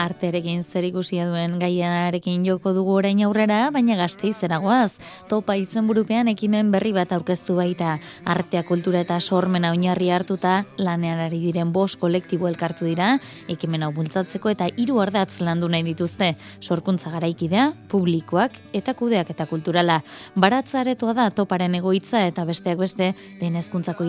Arterekin 0.00 0.62
zer 0.64 0.86
ikusia 0.88 1.26
duen 1.28 1.58
gaiarekin 1.60 2.44
joko 2.46 2.72
dugu 2.72 2.94
orain 3.02 3.20
aurrera, 3.26 3.58
baina 3.74 3.98
gazteizera 3.98 4.58
goaz. 4.62 4.94
Topa 5.28 5.56
izenburupean 5.60 6.30
ekimen 6.32 6.70
berri 6.72 6.94
bat 6.96 7.12
aurkeztu 7.12 7.56
baita. 7.58 7.98
Artea 8.24 8.62
kultura 8.68 9.02
eta 9.04 9.18
sormena 9.20 9.74
oinarri 9.74 10.08
hartuta, 10.10 10.64
lanean 10.78 11.20
ari 11.26 11.42
diren 11.42 11.72
bost 11.72 12.00
kolektibo 12.00 12.48
elkartu 12.48 12.88
dira, 12.88 13.18
ekimen 13.52 13.84
hau 13.84 13.92
bultzatzeko 13.92 14.54
eta 14.54 14.70
hiru 14.76 15.00
ardatz 15.04 15.42
landu 15.44 15.68
nahi 15.68 15.84
dituzte. 15.90 16.32
Sorkuntza 16.60 17.12
garaikidea, 17.12 17.70
publikoak 17.92 18.56
eta 18.72 18.96
kudeak 18.96 19.34
eta 19.36 19.46
kulturala. 19.50 20.00
Baratza 20.34 20.80
aretoa 20.80 21.14
da 21.14 21.28
toparen 21.30 21.76
egoitza 21.76 22.24
eta 22.26 22.46
besteak 22.48 22.80
beste, 22.80 23.12
lehen 23.40 23.56
hezkuntzako 23.60 24.08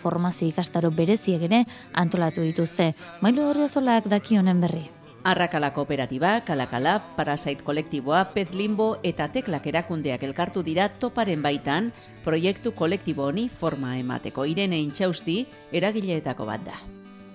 formazio 0.00 0.48
ikastaro 0.48 0.90
bereziek 0.90 1.42
ere 1.42 1.64
antolatu 1.92 2.42
dituzte. 2.42 2.92
Mailu 3.20 3.48
Orriozolak 3.50 4.08
daki 4.08 4.38
honen 4.38 4.60
berri. 4.60 4.93
Arrakala 5.24 5.70
kooperatiba, 5.72 6.42
kalakala, 6.44 6.98
parasait 7.16 7.62
kolektiboa, 7.64 8.26
pez 8.34 8.50
limbo 8.52 8.98
eta 9.00 9.24
teklak 9.32 9.64
erakundeak 9.70 10.20
elkartu 10.26 10.60
dira 10.60 10.90
toparen 11.00 11.40
baitan 11.40 11.86
proiektu 12.26 12.74
kolektibo 12.76 13.30
honi 13.30 13.46
forma 13.48 13.94
emateko. 13.96 14.44
Irene 14.44 14.76
Intxausti 14.84 15.38
eragileetako 15.72 16.44
bat 16.44 16.66
da. 16.66 16.76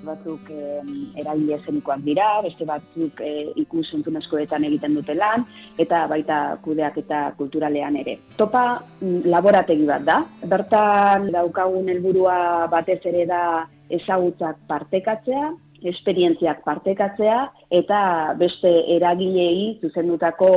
batzuk 0.05 0.51
eh, 0.53 0.84
eragile 1.19 1.58
zenikoak 1.65 2.03
dira, 2.05 2.27
beste 2.46 2.63
batzuk 2.65 3.19
eh, 3.25 3.50
ikus 3.60 3.88
entzunezkoetan 3.98 4.63
egiten 4.69 4.93
dute 4.96 5.15
lan, 5.17 5.48
eta 5.77 6.05
baita 6.08 6.38
kudeak 6.62 7.00
eta 7.01 7.24
kulturalean 7.38 7.98
ere. 8.00 8.19
Topa 8.38 8.84
mm, 9.01 9.25
laborategi 9.34 9.89
bat 9.89 10.05
da, 10.05 10.19
bertan 10.46 11.31
daukagun 11.34 11.89
helburua 11.89 12.67
batez 12.72 13.01
ere 13.12 13.25
da 13.25 13.41
ezagutzak 13.89 14.62
partekatzea, 14.69 15.50
esperientziak 15.89 16.63
partekatzea 16.63 17.39
eta 17.69 18.33
beste 18.39 18.71
eragileei 18.95 19.77
zuzendutako 19.81 20.49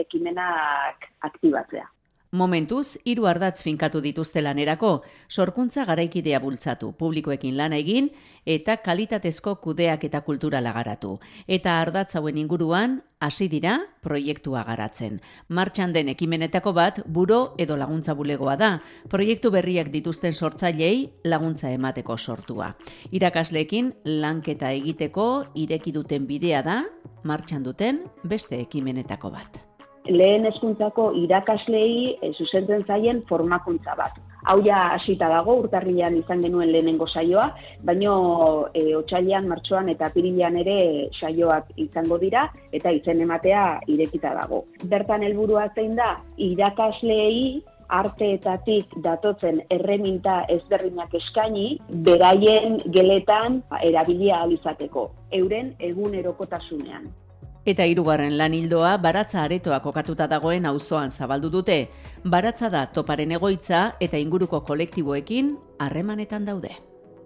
ekimenak 0.00 1.08
aktibatzea. 1.28 1.84
Momentuz, 2.34 2.98
hiru 3.06 3.28
ardatz 3.30 3.60
finkatu 3.62 4.00
dituzte 4.02 4.42
lanerako, 4.42 5.04
sorkuntza 5.30 5.84
garaikidea 5.86 6.40
bultzatu, 6.42 6.88
publikoekin 6.98 7.54
lana 7.54 7.76
egin 7.78 8.08
eta 8.44 8.74
kalitatezko 8.82 9.52
kudeak 9.62 10.02
eta 10.08 10.20
kulturala 10.26 10.72
garatu. 10.74 11.12
Eta 11.46 11.76
ardatz 11.78 12.16
hauen 12.18 12.40
inguruan, 12.42 12.96
hasi 13.22 13.46
dira 13.52 13.76
proiektua 14.02 14.64
garatzen. 14.66 15.20
Martxan 15.46 15.94
den 15.94 16.10
ekimenetako 16.10 16.72
bat, 16.74 16.98
buro 17.06 17.54
edo 17.56 17.76
laguntza 17.78 18.16
bulegoa 18.18 18.56
da. 18.58 18.70
Proiektu 19.12 19.52
berriak 19.54 19.92
dituzten 19.94 20.34
sortzailei 20.34 21.12
laguntza 21.22 21.70
emateko 21.70 22.16
sortua. 22.18 22.72
Irakasleekin 23.12 23.92
lanketa 24.24 24.72
egiteko 24.74 25.28
ireki 25.54 25.94
duten 25.94 26.26
bidea 26.26 26.64
da, 26.66 26.80
martxan 27.22 27.62
duten 27.62 28.02
beste 28.24 28.58
ekimenetako 28.66 29.30
bat 29.30 29.62
lehen 30.08 30.44
hezkuntzako 30.44 31.10
irakaslei 31.16 32.16
e, 32.20 32.32
zuzentzen 32.32 32.84
zaien 32.86 33.22
formakuntza 33.28 33.94
bat. 33.96 34.18
Hau 34.44 34.58
ja 34.64 34.80
hasita 34.92 35.30
dago, 35.32 35.56
urtarrilean 35.62 36.18
izan 36.18 36.42
genuen 36.44 36.72
lehenengo 36.72 37.06
saioa, 37.08 37.46
baino 37.84 38.14
e, 38.74 38.94
otsailean, 38.96 39.48
martxoan 39.48 39.88
eta 39.88 40.10
apirilean 40.10 40.58
ere 40.60 40.78
saioak 41.20 41.72
izango 41.76 42.18
dira 42.20 42.50
eta 42.72 42.92
izen 42.92 43.22
ematea 43.24 43.64
irekita 43.88 44.34
dago. 44.42 44.64
Bertan 44.84 45.24
helburua 45.24 45.70
zein 45.74 45.96
da 45.96 46.18
irakasleei 46.36 47.62
arteetatik 47.94 48.94
datotzen 49.04 49.60
erreminta 49.70 50.42
ezberdinak 50.52 51.12
eskaini, 51.20 51.66
beraien 52.06 52.80
geletan 52.92 53.60
erabilia 53.82 54.40
alizateko, 54.44 55.10
euren 55.32 55.74
egunerokotasunean. 55.78 57.12
Eta 57.64 57.86
hirugarren 57.88 58.34
lan 58.36 58.52
hildoa 58.52 58.98
baratza 59.00 59.38
aretoa 59.42 59.78
kokatuta 59.80 60.26
dagoen 60.28 60.66
auzoan 60.68 61.08
zabaldu 61.10 61.48
dute. 61.48 61.76
Baratza 62.34 62.68
da 62.68 62.82
toparen 62.92 63.32
egoitza 63.32 63.94
eta 64.04 64.20
inguruko 64.20 64.60
kolektiboekin 64.68 65.54
harremanetan 65.80 66.44
daude. 66.44 66.74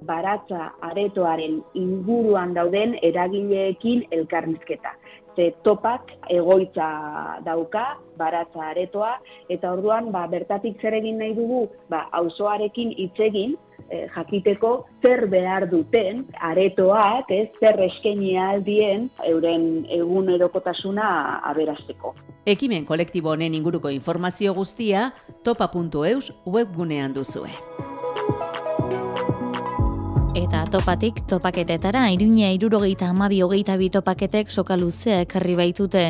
Baratza 0.07 0.69
aretoaren 0.91 1.59
inguruan 1.75 2.55
dauden 2.55 2.95
eragileekin 3.03 4.05
elkarrizketa. 4.15 4.95
Ze 5.35 5.51
topak 5.67 6.15
egoitza 6.31 6.87
dauka, 7.43 7.85
baratza 8.19 8.63
aretoa, 8.71 9.17
eta 9.51 9.73
orduan 9.75 10.13
ba, 10.15 10.27
bertatik 10.31 10.79
zer 10.81 10.95
egin 11.01 11.19
nahi 11.19 11.35
dugu, 11.35 11.67
ba, 11.91 12.07
auzoarekin 12.21 12.95
hitz 12.95 13.19
egin, 13.27 13.59
eh, 13.91 14.07
jakiteko 14.15 14.87
zer 15.03 15.27
behar 15.31 15.69
duten 15.71 16.25
aretoak, 16.41 17.31
ez, 17.31 17.49
zer 17.61 17.81
eskaini 17.89 18.37
aldien 18.39 19.09
euren 19.29 19.87
egunerokotasuna 19.99 21.09
aberasteko. 21.51 22.15
Ekimen 22.49 22.87
kolektibo 22.89 23.35
honen 23.35 23.55
inguruko 23.55 23.91
informazio 23.93 24.55
guztia 24.55 25.11
topa.eus 25.45 26.33
webgunean 26.47 27.15
duzue. 27.15 27.53
Topatik 30.69 31.23
topaketetara, 31.25 32.11
iruña 32.13 32.51
irurogeita 32.53 33.07
amabi 33.09 33.39
hogeita 33.41 33.79
bi 33.81 33.87
topaketek 33.89 34.51
soka 34.53 34.77
luzea 34.77 35.23
ekarri 35.25 35.55
baitute. 35.57 36.03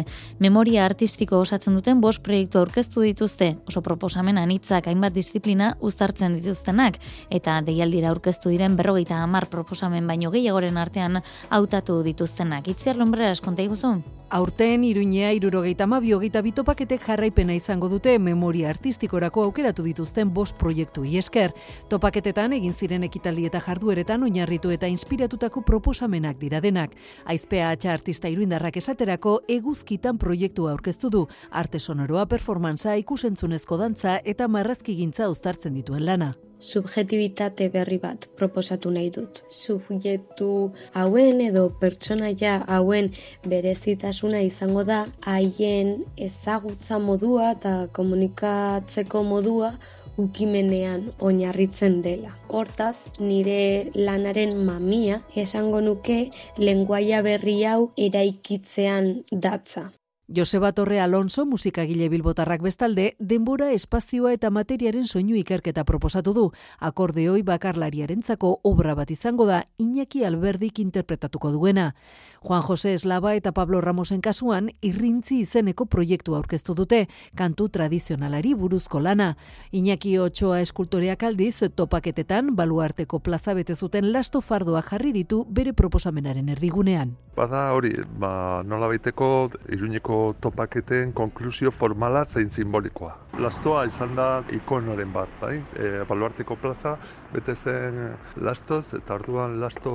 Memoria 0.43 0.83
artistiko 0.85 1.39
osatzen 1.39 1.77
duten 1.79 2.01
bost 2.03 2.25
proiektu 2.27 2.59
aurkeztu 2.59 3.05
dituzte, 3.07 3.53
oso 3.71 3.85
proposamen 3.87 4.39
anitzak 4.43 4.91
hainbat 4.91 5.15
disiplina 5.15 5.77
uztartzen 5.79 6.35
dituztenak, 6.41 6.99
eta 7.31 7.61
deialdira 7.63 8.11
aurkeztu 8.11 8.51
diren 8.51 8.75
berrogeita 8.75 9.23
hamar 9.23 9.47
proposamen 9.47 10.11
baino 10.11 10.35
gehiagoren 10.35 10.77
artean 10.77 11.23
hautatu 11.51 12.03
dituztenak. 12.03 12.67
Itziar 12.67 12.99
lombreras 12.99 13.41
konta 13.41 13.63
iguzu? 13.63 13.95
Aurten, 14.31 14.85
Iruñea, 14.85 15.33
irurogeita 15.33 15.87
mabi 15.87 16.13
hogeita 16.13 16.43
bitopaketek 16.45 17.01
jarraipena 17.01 17.55
izango 17.57 17.89
dute 17.89 18.19
memoria 18.19 18.69
artistikorako 18.69 19.47
aukeratu 19.47 19.83
dituzten 19.87 20.35
bost 20.35 20.59
proiektu 20.61 21.05
esker. 21.17 21.55
Topaketetan 21.89 22.53
egin 22.53 22.75
ziren 22.75 23.07
ekitaldi 23.09 23.47
eta 23.49 23.63
jardueretan 23.65 24.23
oinarritu 24.23 24.71
eta 24.71 24.87
inspiratutako 24.87 25.63
proposamenak 25.63 26.37
dira 26.39 26.61
denak. 26.61 26.93
Aizpea 27.25 27.71
atxa 27.71 27.93
artista 27.93 28.29
iruindarrak 28.29 28.77
esaterako 28.77 29.41
eguzkitan 29.49 30.19
proiektua 30.19 30.73
aurkeztu 30.73 31.09
du, 31.09 31.27
arte 31.51 31.81
sonoroa 31.81 32.27
performantza 32.27 32.97
ikusentzunezko 32.97 33.79
dantza 33.79 34.21
eta 34.25 34.49
marrazkigintza 34.49 35.31
uztartzen 35.31 35.73
dituen 35.81 36.05
lana 36.05 36.35
subjetibitate 36.59 37.69
berri 37.75 37.99
bat 38.03 38.27
proposatu 38.37 38.91
nahi 38.91 39.11
dut. 39.15 39.43
Subjektu 39.49 40.51
hauen 40.95 41.41
edo 41.41 41.69
pertsonaia 41.81 42.55
hauen 42.77 43.11
berezitasuna 43.53 44.41
izango 44.49 44.85
da 44.85 45.05
haien 45.27 45.95
ezagutza 46.29 46.99
modua 46.99 47.53
eta 47.57 47.75
komunikatzeko 48.01 49.23
modua 49.23 49.73
ukimenean 50.19 51.05
oinarritzen 51.29 52.01
dela. 52.03 52.33
Hortaz, 52.49 52.97
nire 53.21 53.61
lanaren 53.95 54.57
mamia 54.71 55.21
esango 55.45 55.81
nuke 55.81 56.19
lenguaia 56.59 57.23
berri 57.23 57.57
hau 57.73 57.81
eraikitzean 58.09 59.13
datza. 59.47 59.89
Joseba 60.31 60.73
Torre 60.73 61.01
Alonso 61.01 61.47
musikagile 61.47 62.11
bilbotarrak 62.11 62.61
bestalde, 62.61 63.17
denbora, 63.19 63.71
espazioa 63.73 64.35
eta 64.37 64.51
materiaren 64.53 65.07
soinu 65.09 65.39
ikerketa 65.41 65.87
proposatu 65.89 66.35
du. 66.37 66.43
Akordeoi 66.85 67.41
bakarlariarentzako 67.49 68.51
obra 68.63 68.93
bat 68.95 69.09
izango 69.11 69.47
da 69.49 69.63
Iñaki 69.81 70.27
Alberdik 70.29 70.81
interpretatuko 70.81 71.51
duena. 71.55 71.95
Juan 72.43 72.61
Jose 72.61 72.93
Eslaba 72.93 73.33
eta 73.37 73.53
Pablo 73.57 73.81
Ramosen 73.81 74.21
kasuan 74.21 74.69
irrintzi 74.83 75.39
izeneko 75.47 75.87
proiektu 75.87 76.37
aurkeztu 76.37 76.75
dute, 76.75 77.09
kantu 77.35 77.71
tradizionalari 77.71 78.53
buruzko 78.53 79.01
lana. 79.01 79.39
Iñaki 79.73 80.19
Otsoa 80.19 80.61
eskultoreak 80.61 81.23
aldiz 81.23 81.63
topaketetan 81.75 82.53
baluarteko 82.55 83.21
plaza 83.21 83.55
bete 83.55 83.75
zuten 83.75 84.13
lasto 84.13 84.43
fardoa 84.43 84.83
jarri 84.83 85.15
ditu 85.17 85.47
bere 85.49 85.73
proposamenaren 85.73 86.51
erdigunean. 86.51 87.17
Bada 87.35 87.73
hori, 87.73 87.95
ba, 88.19 88.63
nola 88.67 88.89
baiteko 88.91 89.49
iruñeko 89.73 90.18
topaketen 90.41 91.13
konklusio 91.13 91.71
formala 91.71 92.25
zein 92.25 92.51
simbolikoa. 92.51 93.15
Lastoa 93.39 93.85
izan 93.87 94.15
da 94.19 94.27
ikonoren 94.55 95.13
bat, 95.13 95.33
bai? 95.41 95.57
E, 95.79 96.05
baluarteko 96.09 96.57
plaza, 96.61 96.97
bete 97.33 97.55
zen 97.55 98.01
lastoz, 98.43 98.95
eta 98.99 99.17
orduan 99.19 99.59
lasto 99.61 99.93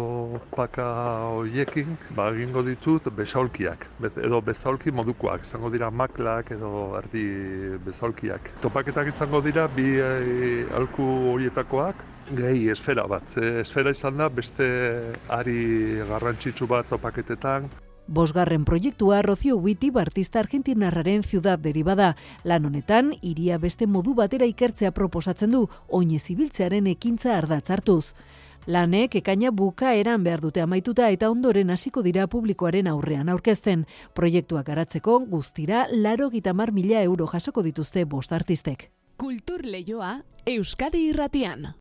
paka 0.56 0.88
hoiekin, 1.34 1.98
ba, 2.16 2.30
egingo 2.36 2.64
ditut 2.68 3.10
besaulkiak, 3.18 3.88
edo 4.14 4.42
besaulki 4.42 4.94
modukoak, 4.96 5.48
izango 5.48 5.72
dira 5.74 5.92
maklak 5.92 6.54
edo 6.56 6.74
erdi 7.02 7.26
besaulkiak. 7.86 8.54
Topaketak 8.64 9.14
izango 9.14 9.42
dira 9.46 9.68
bi 9.68 9.88
e, 10.00 10.66
alku 10.80 11.08
horietakoak, 11.34 12.04
gehi 12.32 12.70
esfera 12.72 13.08
bat. 13.08 13.38
esfera 13.38 13.92
izan 13.92 14.18
da 14.18 14.30
beste 14.30 14.68
ari 15.30 16.00
garrantzitsu 16.10 16.68
bat 16.68 16.88
topaketetan, 16.90 17.68
Bosgarren 18.08 18.66
proiektua 18.66 19.22
Rocio 19.22 19.56
Witty 19.58 19.92
artista 19.96 20.40
argentinarraren 20.40 21.24
ciudad 21.24 21.60
deribada. 21.60 22.16
Lan 22.44 22.66
honetan, 22.66 23.14
iria 23.22 23.58
beste 23.58 23.88
modu 23.88 24.14
batera 24.14 24.46
ikertzea 24.46 24.92
proposatzen 24.92 25.52
du, 25.52 25.68
oine 25.88 26.20
zibiltzearen 26.20 26.88
ekintza 26.88 27.38
ardatzartuz. 27.38 28.14
Lanek 28.66 29.16
ekaina 29.20 29.52
buka 29.52 29.94
eran 29.94 30.24
behar 30.24 30.40
dute 30.42 30.62
amaituta 30.62 31.10
eta 31.10 31.30
ondoren 31.30 31.70
hasiko 31.70 32.02
dira 32.02 32.28
publikoaren 32.28 32.88
aurrean 32.88 33.30
aurkezten. 33.30 33.86
Proiektuak 34.14 34.66
garatzeko 34.68 35.20
guztira 35.28 35.88
laro 35.92 36.30
gitamar 36.30 36.72
mila 36.72 37.02
euro 37.02 37.28
jasoko 37.28 37.64
dituzte 37.64 38.06
bost 38.06 38.32
artistek. 38.32 38.92
Kultur 39.18 39.66
lehioa, 39.66 40.22
Euskadi 40.46 41.10
irratian. 41.10 41.74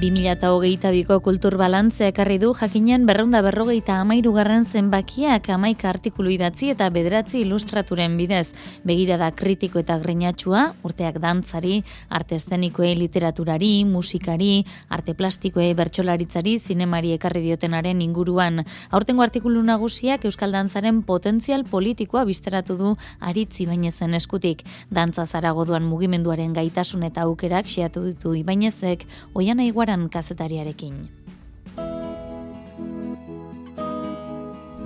2008ko 0.00 1.18
kultur 1.20 1.58
balantzea 1.60 2.06
ekarri 2.08 2.38
du 2.40 2.54
jakinean 2.56 3.02
berreunda 3.04 3.42
berrogeita 3.44 3.98
amairu 4.00 4.30
garren 4.32 4.62
zenbakiak 4.64 5.50
amaika 5.52 5.90
artikulu 5.90 6.30
idatzi 6.32 6.70
eta 6.72 6.86
bederatzi 6.88 7.42
ilustraturen 7.42 8.14
bidez. 8.16 8.46
Begirada 8.88 9.28
kritiko 9.36 9.82
eta 9.82 9.98
greinatxua, 10.00 10.62
urteak 10.88 11.18
dantzari, 11.20 11.82
arte 12.08 12.38
estenikoei 12.40 12.94
literaturari, 12.96 13.84
musikari, 13.84 14.64
arte 14.88 15.12
plastikoei 15.18 15.74
bertsolaritzari, 15.76 16.56
zinemari 16.58 17.12
ekarri 17.18 17.44
diotenaren 17.50 18.00
inguruan. 18.00 18.64
Aurtengo 18.88 19.20
artikulu 19.26 19.60
nagusiak 19.68 20.24
Euskal 20.24 20.56
Dantzaren 20.56 21.02
potentzial 21.04 21.66
politikoa 21.68 22.24
bizteratu 22.24 22.78
du 22.80 22.94
aritzi 23.20 23.68
bainezen 23.68 24.16
eskutik. 24.16 24.64
Dantza 24.88 25.26
zaragoduan 25.26 25.84
mugimenduaren 25.84 26.56
gaitasun 26.56 27.04
eta 27.04 27.28
aukerak 27.28 27.68
xeatu 27.68 28.06
ditu 28.08 28.32
ibainezek, 28.40 29.04
oian 29.36 29.60
aiguara 29.60 29.89
Aran 29.90 30.06
kazetariarekin. 30.08 30.94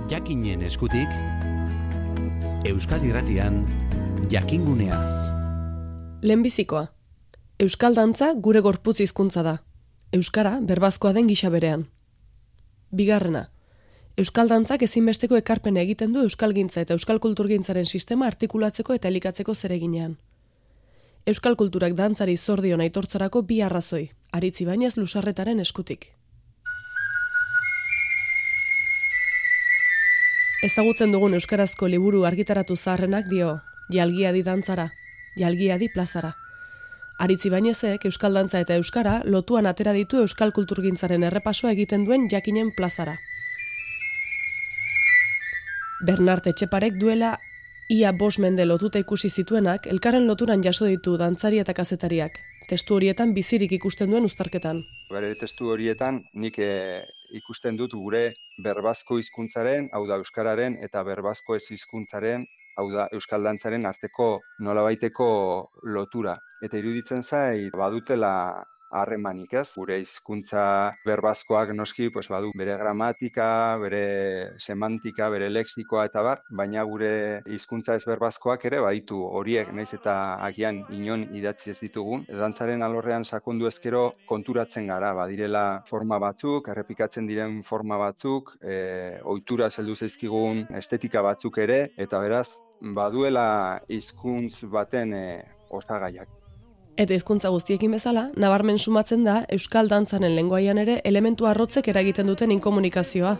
Jakinen 0.09 0.63
eskutik, 0.65 1.13
Euskal 2.65 3.05
Irratian, 3.05 3.67
Jakingunea. 4.33 4.97
Lehenbizikoa, 6.23 6.87
Euskal 7.61 8.01
Dantza 8.01 8.31
gure 8.33 8.65
gorputz 8.65 8.97
hizkuntza 9.05 9.45
da. 9.45 9.59
Euskara 10.13 10.57
berbazkoa 10.65 11.13
den 11.13 11.29
gisa 11.29 11.53
berean. 11.53 11.85
Bigarrena, 12.89 13.51
Euskal 14.17 14.49
Dantzak 14.49 14.89
ezinbesteko 14.89 15.37
ekarpen 15.37 15.77
egiten 15.85 16.17
du 16.17 16.25
Euskal 16.25 16.57
Gintza 16.57 16.81
eta 16.81 16.97
Euskal 16.97 17.21
Kulturgintzaren 17.21 17.85
sistema 17.85 18.33
artikulatzeko 18.33 18.97
eta 18.97 19.13
elikatzeko 19.13 19.53
zereginean. 19.55 20.17
Euskal 21.27 21.57
Kulturak 21.57 21.93
dantzari 21.93 22.37
zordion 22.37 22.81
aitortzarako 22.81 23.41
bi 23.49 23.61
arrazoi, 23.65 24.11
aritzi 24.35 24.65
bainez 24.67 24.97
lusarretaren 24.99 25.61
eskutik. 25.63 26.09
Ezagutzen 30.67 31.13
dugun 31.15 31.37
euskarazko 31.39 31.87
liburu 31.93 32.25
argitaratu 32.27 32.75
zaharrenak 32.75 33.29
dio, 33.31 33.59
jalgia 33.95 34.33
di 34.33 34.43
dantzara, 34.43 34.89
jalgia 35.39 35.79
di 35.79 35.91
plazara. 35.93 36.33
Aritzi 37.21 37.51
bainezek 37.53 38.09
Euskal 38.09 38.35
Dantza 38.35 38.59
eta 38.65 38.75
Euskara 38.75 39.21
lotuan 39.25 39.69
atera 39.71 39.93
ditu 39.95 40.19
Euskal 40.19 40.51
Kulturgintzaren 40.57 41.23
errepasoa 41.29 41.71
egiten 41.77 42.09
duen 42.09 42.27
jakinen 42.33 42.73
plazara. 42.75 43.15
Bernarte 46.09 46.51
Etxeparek 46.51 46.99
duela 46.99 47.37
ia 47.89 48.11
bos 48.13 48.41
mende 48.43 48.67
lotuta 48.67 48.99
ikusi 48.99 49.31
zituenak, 49.31 49.87
elkarren 49.87 50.27
loturan 50.27 50.65
jaso 50.65 50.91
ditu 50.91 51.15
dantzari 51.21 51.63
eta 51.63 51.75
kazetariak, 51.77 52.41
testu 52.69 52.97
horietan 52.97 53.35
bizirik 53.37 53.73
ikusten 53.77 54.11
duen 54.11 54.27
uztarketan. 54.29 54.83
Bere 55.13 55.35
testu 55.41 55.71
horietan 55.75 56.23
nik 56.35 56.59
e, 56.59 57.03
ikusten 57.39 57.79
dut 57.81 57.95
gure 57.95 58.25
berbazko 58.65 59.19
hizkuntzaren, 59.21 59.89
hau 59.93 60.05
da 60.09 60.19
euskararen 60.23 60.79
eta 60.87 61.03
berbazko 61.07 61.57
ez 61.57 61.65
hizkuntzaren, 61.71 62.47
hau 62.77 62.87
da 62.93 63.09
euskal 63.15 63.47
dantzaren 63.47 63.87
arteko 63.87 64.29
nolabaiteko 64.67 65.29
lotura. 65.97 66.37
Eta 66.63 66.79
iruditzen 66.81 67.23
zai 67.23 67.71
badutela 67.75 68.35
harremanik, 68.95 69.53
ez? 69.59 69.67
Gure 69.75 69.99
hizkuntza 70.03 70.65
berbazkoak 71.07 71.73
noski, 71.77 72.09
pues 72.15 72.27
badu 72.33 72.53
bere 72.59 72.77
gramatika, 72.81 73.49
bere 73.83 74.05
semantika, 74.59 75.29
bere 75.35 75.51
lexikoa 75.51 76.07
eta 76.11 76.23
bar, 76.27 76.43
baina 76.51 76.85
gure 76.89 77.13
hizkuntza 77.51 77.97
ez 77.99 78.05
berbazkoak 78.09 78.67
ere 78.71 78.81
baitu 78.85 79.21
horiek, 79.39 79.73
naiz 79.75 79.91
eta 79.97 80.17
agian 80.47 80.83
inon 80.95 81.27
idatzi 81.37 81.75
ez 81.75 81.79
ditugun. 81.83 82.27
Dantzaren 82.45 82.83
alorrean 82.87 83.25
sakondu 83.25 83.69
ezkero 83.71 84.05
konturatzen 84.31 84.91
gara, 84.93 85.13
badirela 85.17 85.65
forma 85.91 86.21
batzuk, 86.23 86.71
errepikatzen 86.75 87.27
diren 87.31 87.63
forma 87.67 87.99
batzuk, 88.01 88.55
e, 88.63 89.19
ohitura 89.25 89.71
heldu 89.75 89.97
zaizkigun 89.97 90.65
estetika 90.79 91.23
batzuk 91.25 91.59
ere 91.67 91.81
eta 92.07 92.21
beraz 92.23 92.49
baduela 92.95 93.81
hizkuntz 93.89 94.65
baten 94.79 95.15
e, 95.19 95.27
osagaiak. 95.71 96.44
Eta 96.95 97.11
hizkuntza 97.17 97.51
guztiekin 97.51 97.91
bezala, 97.97 98.29
nabarmen 98.39 98.77
sumatzen 98.79 99.25
da 99.27 99.41
Euskal 99.57 99.89
Dantzaren 99.91 100.37
lenguaian 100.37 100.79
ere 100.79 101.01
elementu 101.11 101.49
arrotzek 101.51 101.89
eragiten 101.91 102.29
duten 102.31 102.53
inkomunikazioa. 102.55 103.33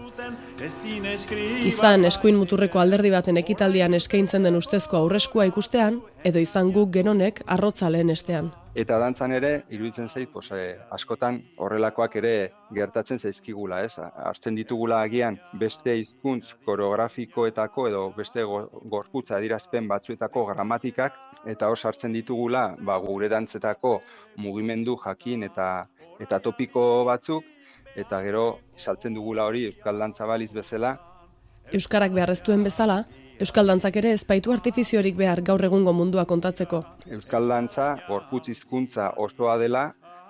Izan 0.55 2.05
eskuin 2.07 2.37
muturreko 2.39 2.79
alderdi 2.79 3.11
baten 3.11 3.41
ekitaldian 3.41 3.95
eskaintzen 3.99 4.45
den 4.47 4.55
ustezko 4.55 5.01
aurreskua 5.01 5.49
ikustean, 5.49 5.97
edo 6.23 6.39
izan 6.39 6.71
guk 6.77 6.93
genonek 6.95 7.41
arrotza 7.57 7.91
lehen 7.91 8.13
estean. 8.15 8.53
Eta 8.79 8.99
dantzan 9.03 9.35
ere, 9.35 9.51
iruditzen 9.75 10.09
zait, 10.09 10.31
pos, 10.31 10.49
eh, 10.55 10.77
askotan 10.95 11.41
horrelakoak 11.59 12.15
ere 12.21 12.35
gertatzen 12.75 13.19
zaizkigula, 13.19 13.83
ez? 13.87 13.99
Azten 14.31 14.55
ditugula 14.55 15.01
agian 15.03 15.41
beste 15.59 15.95
hizkuntz 15.99 16.55
koreografikoetako 16.67 17.89
edo 17.91 18.05
beste 18.17 18.43
gorputza 18.45 19.37
adirazpen 19.39 19.89
batzuetako 19.91 20.47
gramatikak, 20.53 21.19
eta 21.47 21.69
hor 21.69 21.79
sartzen 21.79 22.13
ditugula 22.15 22.69
ba, 22.79 22.99
gure 22.99 23.29
dantzetako 23.29 24.01
mugimendu 24.37 24.97
jakin 25.05 25.43
eta 25.51 25.69
eta 26.23 26.39
topiko 26.39 27.05
batzuk, 27.07 27.45
eta 27.97 28.21
gero 28.23 28.61
saltzen 28.77 29.15
dugula 29.15 29.45
hori 29.47 29.67
Euskal 29.67 29.99
Dantza 29.99 30.27
baliz 30.27 30.53
bezala, 30.53 30.97
Euskarak 31.73 32.13
beharreztuen 32.13 32.65
bezala, 32.65 33.05
Euskal 33.41 33.67
Dantzak 33.67 33.97
ere 33.97 34.13
ezpaitu 34.15 34.53
artifiziorik 34.53 35.17
behar 35.19 35.41
gaur 35.43 35.65
egungo 35.65 35.93
mundua 35.97 36.25
kontatzeko. 36.25 36.83
Euskal 37.17 37.49
Dantza 37.51 37.95
gorputz 38.09 38.49
hizkuntza 38.53 39.11
osoa 39.17 39.57
dela, 39.59 39.89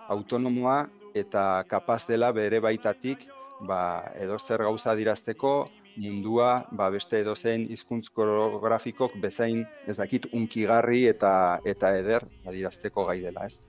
autonomoa 0.09 0.85
eta 1.15 1.65
kapaz 1.69 2.05
dela 2.09 2.33
bere 2.33 2.61
baitatik 2.65 3.27
ba, 3.69 4.13
edozer 4.21 4.65
gauza 4.65 4.95
dirazteko, 4.97 5.55
mundua 5.97 6.67
ba, 6.73 6.89
beste 6.91 7.21
edozein 7.23 7.69
hizkuntz 7.71 8.09
koreografikok 8.11 9.19
bezain 9.23 9.65
ez 9.87 9.97
dakit 10.01 10.27
unkigarri 10.33 11.05
eta 11.11 11.61
eta 11.65 11.95
eder 11.99 12.27
adirazteko 12.47 13.07
gai 13.11 13.21
dela, 13.23 13.47
ez? 13.47 13.61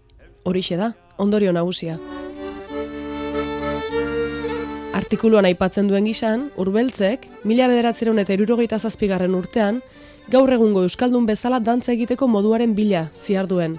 Horixe 0.46 0.78
da, 0.78 0.94
ondorio 1.18 1.52
nagusia. 1.54 2.00
Artikuluan 5.06 5.46
aipatzen 5.46 5.86
duen 5.86 6.08
gisan, 6.10 6.48
urbeltzek, 6.58 7.28
mila 7.46 7.68
bederatzeron 7.70 8.18
eta 8.18 8.34
irurogeita 8.34 8.80
zazpigarren 8.82 9.36
urtean, 9.38 9.84
gaur 10.34 10.50
egungo 10.50 10.82
Euskaldun 10.82 11.28
bezala 11.30 11.60
dantza 11.62 11.92
egiteko 11.94 12.26
moduaren 12.26 12.74
bila 12.74 13.04
ziar 13.14 13.46
duen. 13.46 13.76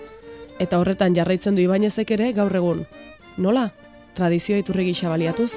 Eta 0.62 0.78
horretan 0.78 1.16
jarraitzen 1.18 1.58
du 1.58 1.64
Ibainezek 1.64 2.12
ere 2.14 2.30
gaur 2.36 2.54
egun. 2.54 2.84
Nola? 3.42 3.72
Tradizioa 4.14 4.62
iturri 4.62 4.86
gisa 4.92 5.10
baliatuz. 5.10 5.50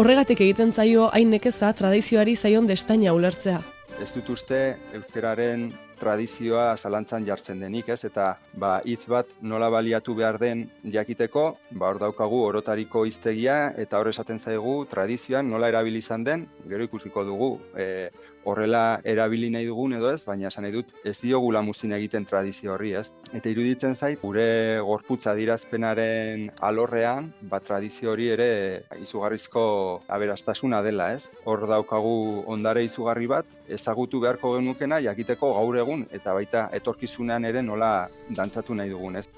Horregatik 0.00 0.40
egiten 0.40 0.72
zaio 0.72 1.10
hain 1.12 1.28
nekeza 1.28 1.74
tradizioari 1.76 2.38
zaion 2.40 2.66
destaina 2.66 3.12
ulertzea. 3.12 3.60
Ez 4.00 4.14
dut 4.16 4.32
uste 4.32 4.78
euskararen 4.96 5.74
tradizioa 6.04 6.66
zalantzan 6.76 7.24
jartzen 7.28 7.62
denik, 7.64 7.88
ez? 7.94 8.02
Eta 8.08 8.34
ba 8.60 8.74
hitz 8.84 9.06
bat 9.08 9.30
nola 9.40 9.70
baliatu 9.72 10.14
behar 10.18 10.38
den 10.42 10.66
jakiteko, 10.96 11.46
ba 11.80 11.90
hor 11.90 12.02
daukagu 12.02 12.42
orotariko 12.50 13.06
hiztegia 13.08 13.58
eta 13.80 14.00
hor 14.00 14.12
esaten 14.12 14.40
zaigu 14.40 14.76
tradizioan 14.90 15.48
nola 15.50 15.72
erabili 15.72 16.04
izan 16.04 16.24
den, 16.28 16.46
gero 16.68 16.88
ikusiko 16.90 17.24
dugu. 17.24 17.52
E, 17.76 17.88
horrela 18.44 19.00
erabili 19.08 19.48
nahi 19.50 19.66
dugun 19.66 19.96
edo 19.96 20.10
ez, 20.12 20.22
baina 20.28 20.50
esan 20.50 20.66
nahi 20.66 20.74
dut 20.74 20.90
ez 21.08 21.16
diogula 21.22 21.62
muzin 21.64 21.94
egiten 21.96 22.26
tradizio 22.28 22.74
horri, 22.74 22.92
ez? 23.00 23.06
Eta 23.32 23.48
iruditzen 23.48 23.96
zait, 23.96 24.20
gure 24.20 24.80
gorputza 24.84 25.34
dirazpenaren 25.38 26.50
alorrean, 26.68 27.30
ba 27.50 27.60
tradizio 27.64 28.12
hori 28.12 28.28
ere 28.34 28.50
izugarrizko 29.00 29.64
aberastasuna 30.16 30.82
dela, 30.84 31.12
ez? 31.16 31.30
Hor 31.48 31.64
daukagu 31.70 32.44
ondare 32.56 32.84
izugarri 32.84 33.30
bat, 33.30 33.48
ezagutu 33.68 34.20
beharko 34.20 34.54
genukena 34.56 35.00
jakiteko 35.00 35.52
gaur 35.54 35.78
egun 35.78 36.06
eta 36.12 36.34
baita 36.34 36.68
etorkizunean 36.72 37.44
ere 37.44 37.62
nola 37.62 38.08
dantzatu 38.30 38.74
nahi 38.74 38.90
dugun, 38.90 39.16
ez? 39.16 39.28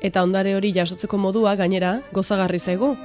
Eta 0.00 0.22
ondare 0.22 0.54
hori 0.56 0.72
jasotzeko 0.76 1.18
modua 1.18 1.54
gainera 1.56 2.00
gozagarri 2.12 2.58
zaigu. 2.58 2.96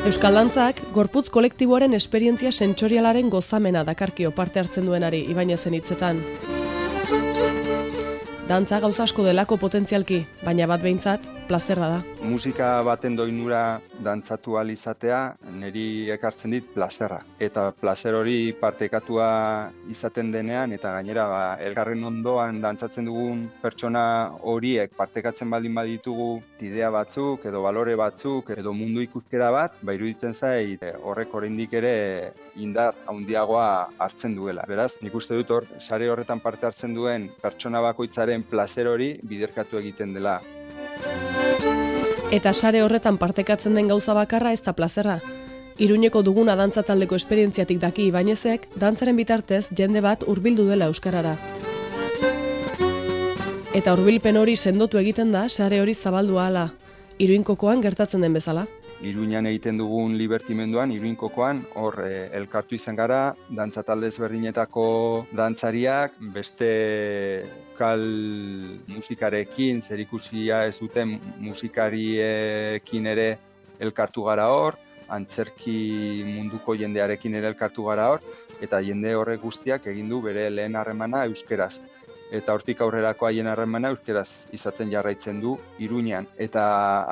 Euskal 0.00 0.34
Dantzak, 0.34 0.80
gorputz 0.96 1.28
kolektiboaren 1.30 1.94
esperientzia 1.94 2.50
sentsorialaren 2.50 3.28
gozamena 3.30 3.84
dakarkio 3.84 4.30
parte 4.32 4.58
hartzen 4.58 4.88
duenari 4.88 5.26
Ibainezen 5.28 5.76
hitzetan. 5.76 6.24
Dantza 8.50 8.80
gauza 8.82 9.04
asko 9.06 9.22
delako 9.22 9.60
potentzialki, 9.62 10.16
baina 10.42 10.66
bat 10.66 10.82
behintzat, 10.82 11.28
plazerra 11.46 11.86
da. 11.92 11.98
Musika 12.26 12.70
baten 12.82 13.14
doinura 13.14 13.78
dantzatu 14.02 14.56
ahal 14.56 14.72
izatea, 14.72 15.20
niri 15.60 16.10
ekartzen 16.14 16.56
dit 16.56 16.66
plazerra. 16.74 17.20
Eta 17.38 17.68
plazer 17.78 18.16
hori 18.18 18.52
partekatua 18.58 19.28
izaten 19.92 20.32
denean, 20.34 20.74
eta 20.74 20.96
gainera 20.96 21.26
ba, 21.30 21.40
elgarren 21.62 22.02
ondoan 22.10 22.58
dantzatzen 22.64 23.06
dugun 23.06 23.44
pertsona 23.62 24.04
horiek 24.52 24.94
partekatzen 24.98 25.50
baldin 25.50 25.78
baditugu 25.78 26.28
idea 26.60 26.90
batzuk, 26.90 27.46
edo 27.46 27.62
balore 27.64 27.94
batzuk, 27.96 28.50
edo 28.56 28.74
mundu 28.76 29.02
ikuskera 29.06 29.50
bat, 29.54 29.78
ba 29.82 29.94
iruditzen 29.96 30.34
zait 30.34 30.82
eh, 30.82 30.94
horrek 31.02 31.34
oraindik 31.34 31.78
ere 31.80 31.94
indar 32.60 32.98
handiagoa 33.10 33.68
hartzen 33.98 34.34
duela. 34.36 34.66
Beraz, 34.68 34.92
nik 35.02 35.14
uste 35.16 35.38
dut 35.38 35.54
hor, 35.54 35.70
sare 35.80 36.10
horretan 36.10 36.42
parte 36.42 36.68
hartzen 36.68 36.94
duen 36.98 37.30
pertsona 37.42 37.82
bakoitzaren 37.90 38.39
plazer 38.42 38.88
hori 38.88 39.14
biderkatu 39.22 39.78
egiten 39.78 40.14
dela. 40.14 40.40
Eta 42.30 42.52
sare 42.54 42.82
horretan 42.82 43.18
partekatzen 43.18 43.74
den 43.74 43.88
gauza 43.90 44.14
bakarra 44.14 44.52
ez 44.52 44.62
da 44.62 44.72
plazerra. 44.72 45.18
Iruñeko 45.80 46.22
duguna 46.22 46.54
dantza 46.56 46.82
taldeko 46.84 47.16
esperientziatik 47.16 47.80
daki 47.80 48.10
Ibainezek, 48.10 48.68
dantzaren 48.76 49.16
bitartez 49.16 49.64
jende 49.76 50.02
bat 50.04 50.22
hurbildu 50.28 50.66
dela 50.68 50.90
euskarara. 50.92 51.38
Eta 53.74 53.94
hurbilpen 53.94 54.36
hori 54.36 54.56
sendotu 54.56 54.98
egiten 54.98 55.32
da 55.32 55.48
sare 55.48 55.80
hori 55.80 55.94
zabaldu 55.94 56.38
ahala. 56.38 56.68
Iruinkokoan 57.18 57.80
gertatzen 57.80 58.20
den 58.20 58.36
bezala. 58.36 58.66
Iruñan 59.00 59.46
egiten 59.48 59.78
dugun 59.80 60.18
libertimenduan, 60.20 60.92
iruinkokoan, 60.92 61.62
hor 61.80 62.02
eh, 62.04 62.28
elkartu 62.36 62.76
izan 62.76 62.98
gara, 62.98 63.20
dantza 63.48 63.82
talde 63.82 64.10
ezberdinetako 64.12 64.84
dantzariak, 65.32 66.18
beste 66.34 66.68
kal 67.80 68.02
musikarekin, 68.92 69.80
zerikusia 69.80 70.64
ez 70.68 70.76
duten 70.80 71.16
musikariekin 71.40 73.08
ere 73.14 73.28
elkartu 73.80 74.26
gara 74.28 74.50
hor, 74.52 74.76
antzerki 75.10 75.78
munduko 76.26 76.76
jendearekin 76.78 77.38
ere 77.40 77.50
elkartu 77.54 77.88
gara 77.88 78.10
hor, 78.12 78.26
eta 78.60 78.82
jende 78.84 79.14
horrek 79.16 79.40
guztiak 79.46 79.88
egin 79.94 80.12
du 80.12 80.20
bere 80.26 80.50
lehen 80.52 80.76
harremana 80.76 81.24
euskeraz. 81.30 81.78
Eta 82.30 82.54
hortik 82.54 82.78
aurrerako 82.84 83.26
haien 83.26 83.48
harremana 83.50 83.88
euskeraz 83.90 84.28
izaten 84.54 84.92
jarraitzen 84.92 85.40
du 85.42 85.56
Iruñean 85.82 86.28
eta 86.44 86.62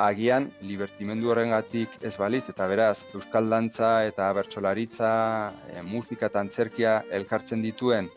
agian 0.05 0.47
libertimendu 0.63 1.33
horrengatik 1.33 1.97
ez 2.07 2.13
baliz 2.21 2.45
eta 2.53 2.67
beraz 2.71 3.01
euskal 3.11 3.49
dantza 3.51 3.89
eta 4.07 4.29
bertsolaritza, 4.37 5.11
e, 5.73 5.81
musika 5.83 6.29
eta 6.31 6.39
antzerkia 6.45 7.01
elkartzen 7.19 7.65
dituen 7.65 8.07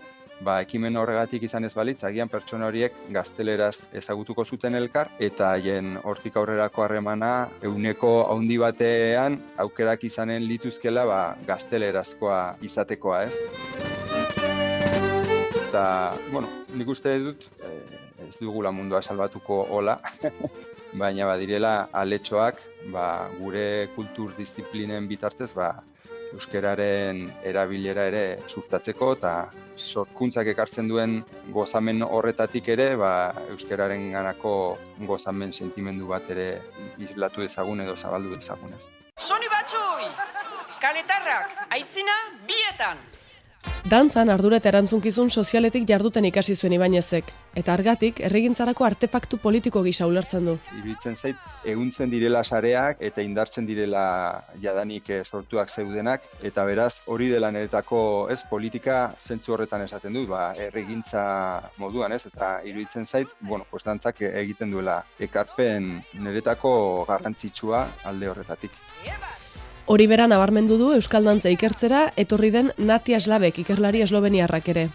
ba, 0.44 0.58
ekimen 0.64 0.96
horregatik 0.98 1.44
izan 1.46 1.64
ez 1.66 1.72
balitz, 1.76 2.02
agian 2.06 2.30
pertsona 2.32 2.66
horiek 2.70 2.96
gazteleraz 3.14 3.86
ezagutuko 4.00 4.44
zuten 4.44 4.74
elkar, 4.78 5.10
eta 5.22 5.52
haien 5.54 5.94
hortik 6.02 6.36
aurrerako 6.40 6.84
harremana 6.86 7.32
euneko 7.68 8.12
haundi 8.26 8.58
batean 8.62 9.38
aukerak 9.64 10.04
izanen 10.08 10.46
lituzkela 10.48 11.06
ba, 11.08 11.20
gaztelerazkoa 11.46 12.40
izatekoa, 12.68 13.22
ez? 13.28 13.36
Eta, 15.62 15.84
bueno, 16.32 16.50
nik 16.76 16.90
uste 16.92 17.16
dut, 17.22 17.48
eh, 17.64 17.78
ez 18.28 18.36
dugula 18.40 18.72
mundua 18.74 19.02
salbatuko 19.02 19.62
hola, 19.70 19.98
baina 20.98 21.26
badirela 21.26 21.88
aletxoak 21.92 22.60
ba, 22.92 23.28
gure 23.38 23.88
kultur 23.96 24.34
disiplinen 24.36 25.08
bitartez 25.08 25.52
ba, 25.56 25.72
euskeraren 26.32 27.26
erabilera 27.48 28.06
ere 28.08 28.24
sustatzeko 28.48 29.12
eta 29.18 29.32
sorkuntzak 29.76 30.48
ekartzen 30.54 30.88
duen 30.88 31.18
gozamen 31.56 32.02
horretatik 32.02 32.68
ere 32.74 32.92
ba, 32.96 33.12
euskeraren 33.54 34.10
ganako 34.16 34.54
gozamen 35.08 35.52
sentimendu 35.52 36.08
bat 36.12 36.28
ere 36.34 36.48
islatu 36.98 37.44
dezagun 37.44 37.84
edo 37.84 37.96
zabaldu 37.96 38.34
dezagunez. 38.36 38.84
Soni 39.20 39.48
batxui! 39.52 40.08
Kaletarrak, 40.82 41.58
aitzina, 41.76 42.14
bietan! 42.48 42.98
Dantzan 43.92 44.30
ardura 44.30 44.56
eta 44.60 44.70
erantzunkizun 44.70 45.30
sozialetik 45.30 45.82
jarduten 45.88 46.24
ikasi 46.28 46.54
zuen 46.54 46.72
Ibainezek, 46.76 47.32
eta 47.58 47.72
argatik 47.74 48.20
erregintzarako 48.28 48.86
artefaktu 48.86 49.40
politiko 49.42 49.82
gisa 49.82 50.06
ulertzen 50.06 50.46
du. 50.46 50.54
Iruditzen 50.78 51.16
zait, 51.16 51.42
eguntzen 51.74 52.10
direla 52.12 52.44
sareak 52.44 53.02
eta 53.02 53.24
indartzen 53.26 53.66
direla 53.66 54.04
jadanik 54.62 55.10
eh, 55.10 55.20
sortuak 55.24 55.68
zeudenak, 55.68 56.24
eta 56.46 56.64
beraz 56.64 57.02
hori 57.06 57.28
dela 57.34 57.50
niretako 57.50 58.02
ez 58.30 58.40
politika 58.48 59.02
zentzu 59.18 59.58
horretan 59.58 59.82
esaten 59.88 60.14
dut, 60.14 60.30
ba, 60.30 60.52
erregintza 60.68 61.26
moduan 61.82 62.14
ez, 62.14 62.22
eta 62.30 62.54
iruditzen 62.64 63.06
zait, 63.06 63.28
bueno, 63.40 63.66
pues 63.68 63.82
dantzak 63.84 64.22
egiten 64.30 64.70
duela 64.70 65.00
ekarpen 65.18 65.96
niretako 66.22 66.74
garrantzitsua 67.10 67.86
alde 68.08 68.30
horretatik. 68.30 68.82
Hori 69.86 70.06
bera 70.06 70.28
nabarmendu 70.30 70.78
du 70.78 70.92
Euskal 70.94 71.24
Dantza 71.26 71.50
ikertzera 71.50 72.12
etorri 72.16 72.50
den 72.54 72.70
Natia 72.78 73.20
Slabek 73.20 73.58
ikerlari 73.64 74.02
esloveniarrak 74.02 74.68
ere. 74.68 74.88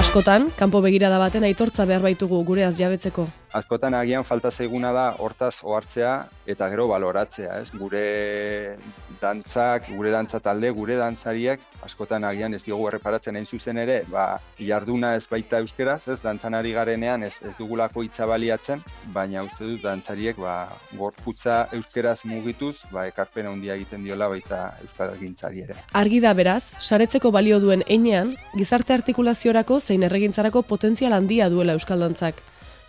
Askotan, 0.00 0.48
kanpo 0.56 0.80
begirada 0.80 1.18
baten 1.22 1.44
aitortza 1.44 1.86
behar 1.86 2.02
baitugu 2.02 2.42
gure 2.44 2.66
jabetzeko. 2.76 3.28
Askotan 3.50 3.96
agian 3.98 4.22
falta 4.22 4.52
zaiguna 4.54 4.92
da 4.94 5.04
hortaz 5.18 5.64
ohartzea 5.66 6.10
eta 6.52 6.68
gero 6.70 6.84
baloratzea, 6.86 7.56
ez? 7.58 7.72
Gure 7.74 8.76
dantzak, 9.18 9.88
gure 9.96 10.12
dantza 10.14 10.38
talde, 10.38 10.70
gure 10.70 10.94
dantzariak 11.00 11.64
askotan 11.82 12.22
agian 12.28 12.54
ez 12.54 12.60
diogu 12.62 12.86
erreparatzen 12.86 13.34
hain 13.34 13.46
zuzen 13.46 13.80
ere, 13.82 14.04
ba, 14.12 14.38
jarduna 14.58 15.16
ez 15.18 15.24
baita 15.30 15.58
euskeraz, 15.64 16.04
ez? 16.14 16.20
Dantzan 16.22 16.54
ari 16.54 16.76
garenean 16.76 17.24
ez, 17.26 17.32
ez 17.42 17.56
dugulako 17.58 18.04
hitza 18.06 18.28
baliatzen, 18.30 18.84
baina 19.16 19.42
uste 19.42 19.66
dut 19.66 19.82
dantzariek 19.82 20.38
ba, 20.38 20.54
gorputza 20.94 21.64
euskeraz 21.74 22.20
mugituz, 22.30 22.76
ba, 22.94 23.08
ekarpen 23.10 23.50
handia 23.50 23.74
egiten 23.74 24.06
diola 24.06 24.30
baita 24.30 24.62
euskal 24.84 25.16
gintzari 25.18 25.66
ere. 25.66 25.80
Argi 25.98 26.22
da 26.22 26.36
beraz, 26.38 26.76
saretzeko 26.78 27.34
balio 27.34 27.58
duen 27.58 27.82
einean, 27.88 28.36
gizarte 28.54 28.94
artikulaziorako 28.94 29.80
zein 29.80 30.06
erregintzarako 30.06 30.62
potentzial 30.70 31.18
handia 31.18 31.50
duela 31.50 31.74
euskal 31.74 32.06
dantzak. 32.06 32.38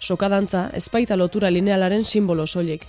Sokadantza 0.01 0.69
ezpaita 0.73 1.15
lotura 1.15 1.51
linealaren 1.53 2.05
simbolo 2.05 2.47
soilik. 2.47 2.87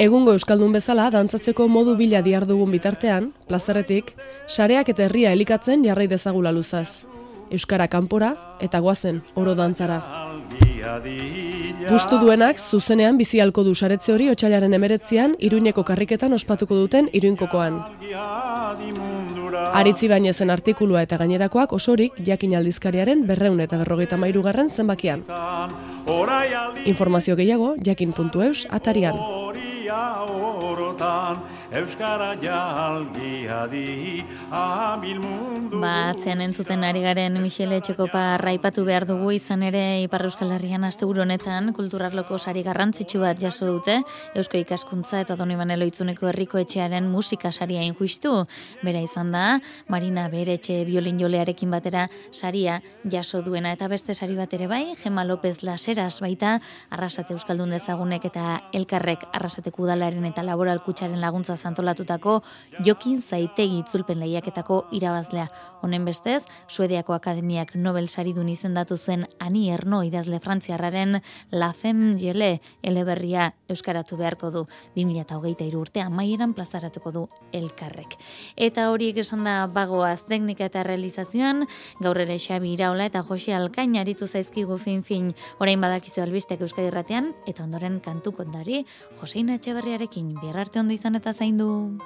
Egungo 0.00 0.32
euskaldun 0.32 0.72
bezala 0.72 1.10
dantzatzeko 1.12 1.66
modu 1.68 1.92
bila 1.98 2.22
diardugun 2.24 2.70
bitartean, 2.72 3.32
plazerretik, 3.48 4.14
sareak 4.48 4.88
eta 4.88 5.04
herria 5.04 5.34
elikatzen 5.36 5.84
jarrai 5.84 6.06
dezagula 6.08 6.52
luzaz. 6.56 7.04
Euskara 7.52 7.88
kanpora 7.92 8.32
eta 8.64 8.80
goazen 8.80 9.20
oro 9.36 9.52
dantzara. 9.54 10.00
Gustu 11.90 12.18
duenak 12.20 12.58
zuzenean 12.58 13.18
bizi 13.20 13.40
halko 13.44 13.64
du 13.64 13.74
saretze 13.74 14.12
hori 14.14 14.30
otsailaren 14.32 14.72
emeretzian 14.72 15.36
Iruñeko 15.38 15.84
karriketan 15.84 16.32
ospatuko 16.32 16.80
duten 16.80 17.10
Iruinkokoan. 17.12 17.82
Aritzi 19.54 20.08
bainezen 20.08 20.50
artikulua 20.50 21.02
eta 21.06 21.18
gainerakoak 21.20 21.72
osorik 21.72 22.18
jakin 22.26 22.56
aldizkariaren 22.58 23.26
berreun 23.26 23.60
eta 23.60 23.78
berrogeita 23.80 24.16
mairugarren 24.16 24.70
zenbakian. 24.70 25.24
Informazio 26.84 27.36
gehiago 27.36 27.74
jakin.eus 27.84 28.66
atarian. 28.70 29.18
Euskara 31.74 32.36
jalgia 32.38 33.66
di 33.66 34.22
abil 34.48 35.18
mundu 35.18 35.80
Ba, 35.82 36.10
atzean 36.12 36.38
entzuten 36.38 36.84
ari 36.86 37.00
garen 37.02 37.34
Michele 37.42 37.80
Etxekopa 37.80 38.36
raipatu 38.38 38.84
behar 38.86 39.08
dugu 39.08 39.32
izan 39.34 39.64
ere 39.66 40.04
Ipar 40.04 40.22
Euskal 40.22 40.52
Herrian 40.54 40.86
asteburu 40.86 41.24
honetan 41.24 41.72
kulturarloko 41.74 42.38
sari 42.38 42.62
garrantzitsu 42.62 43.18
bat 43.24 43.42
jaso 43.42 43.66
dute 43.66 43.96
Eusko 44.38 44.60
ikaskuntza 44.62 45.24
eta 45.24 45.34
Doni 45.34 45.56
Banelo 45.58 45.88
Itzuneko 45.90 46.28
herriko 46.30 46.60
etxearen 46.62 47.08
musika 47.10 47.50
saria 47.50 47.82
injuistu. 47.82 48.46
Bera 48.86 49.02
izan 49.02 49.34
da, 49.34 49.58
Marina 49.90 50.28
Beretxe 50.30 50.84
biolin 50.86 51.18
jolearekin 51.18 51.74
batera 51.74 52.06
saria 52.30 52.78
jaso 53.10 53.42
duena 53.42 53.74
eta 53.74 53.90
beste 53.90 54.14
sari 54.14 54.38
bat 54.38 54.54
ere 54.54 54.70
bai, 54.70 54.94
Gema 55.02 55.26
López 55.26 55.64
Laseras 55.66 56.20
baita 56.22 56.60
Arrasate 56.94 57.34
Euskaldun 57.34 57.74
dezagunek 57.74 58.30
eta 58.30 58.60
Elkarrek 58.72 59.26
Arrasateko 59.32 59.88
udalaren 59.88 60.30
eta 60.30 60.46
laboral 60.46 60.78
kutsaren 60.86 61.18
laguntza 61.18 61.58
zantolatutako 61.64 62.40
Jokin 62.84 63.22
Zaitegi 63.22 63.80
itzulpen 63.80 64.20
lehiaketako 64.20 64.84
irabazlea. 64.92 65.48
Honen 65.84 66.04
bestez, 66.08 66.42
Suediako 66.68 67.12
Akademiak 67.16 67.74
Nobel 67.76 68.08
saridun 68.08 68.48
izendatu 68.48 68.96
zuen 68.96 69.26
Ani 69.38 69.66
Erno 69.72 70.00
idazle 70.04 70.38
frantziarraren 70.40 71.18
La 71.52 71.72
Femme 71.76 72.14
Jele 72.20 72.60
eleberria 72.82 73.50
euskaratu 73.68 74.16
beharko 74.16 74.50
du 74.50 74.64
2023 74.96 75.76
urtean 75.76 76.12
maieran 76.12 76.54
plazaratuko 76.56 77.12
du 77.12 77.24
elkarrek. 77.52 78.16
Eta 78.56 78.88
horiek 78.92 79.20
esan 79.20 79.44
da 79.44 79.66
bagoaz 79.66 80.22
teknika 80.28 80.70
eta 80.70 80.86
realizazioan, 80.86 81.66
gaur 82.00 82.20
ere 82.24 82.38
Xabi 82.40 82.72
Iraola 82.78 83.10
eta 83.10 83.24
Jose 83.28 83.54
Alkain 83.54 83.98
aritu 84.00 84.28
zaizkigu 84.28 84.78
fin-fin 84.78 85.32
orain 85.60 85.80
badakizu 85.80 86.22
albistek 86.24 86.64
Euskadi 86.64 86.90
eta 87.46 87.64
ondoren 87.64 88.00
kantu 88.00 88.32
kontari 88.32 88.84
Joseina 89.20 89.54
Etxeberriarekin 89.58 90.34
bihar 90.40 90.58
arte 90.64 90.80
ondo 90.80 90.94
izan 90.94 91.16
eta 91.16 91.32
sendo. 91.44 91.98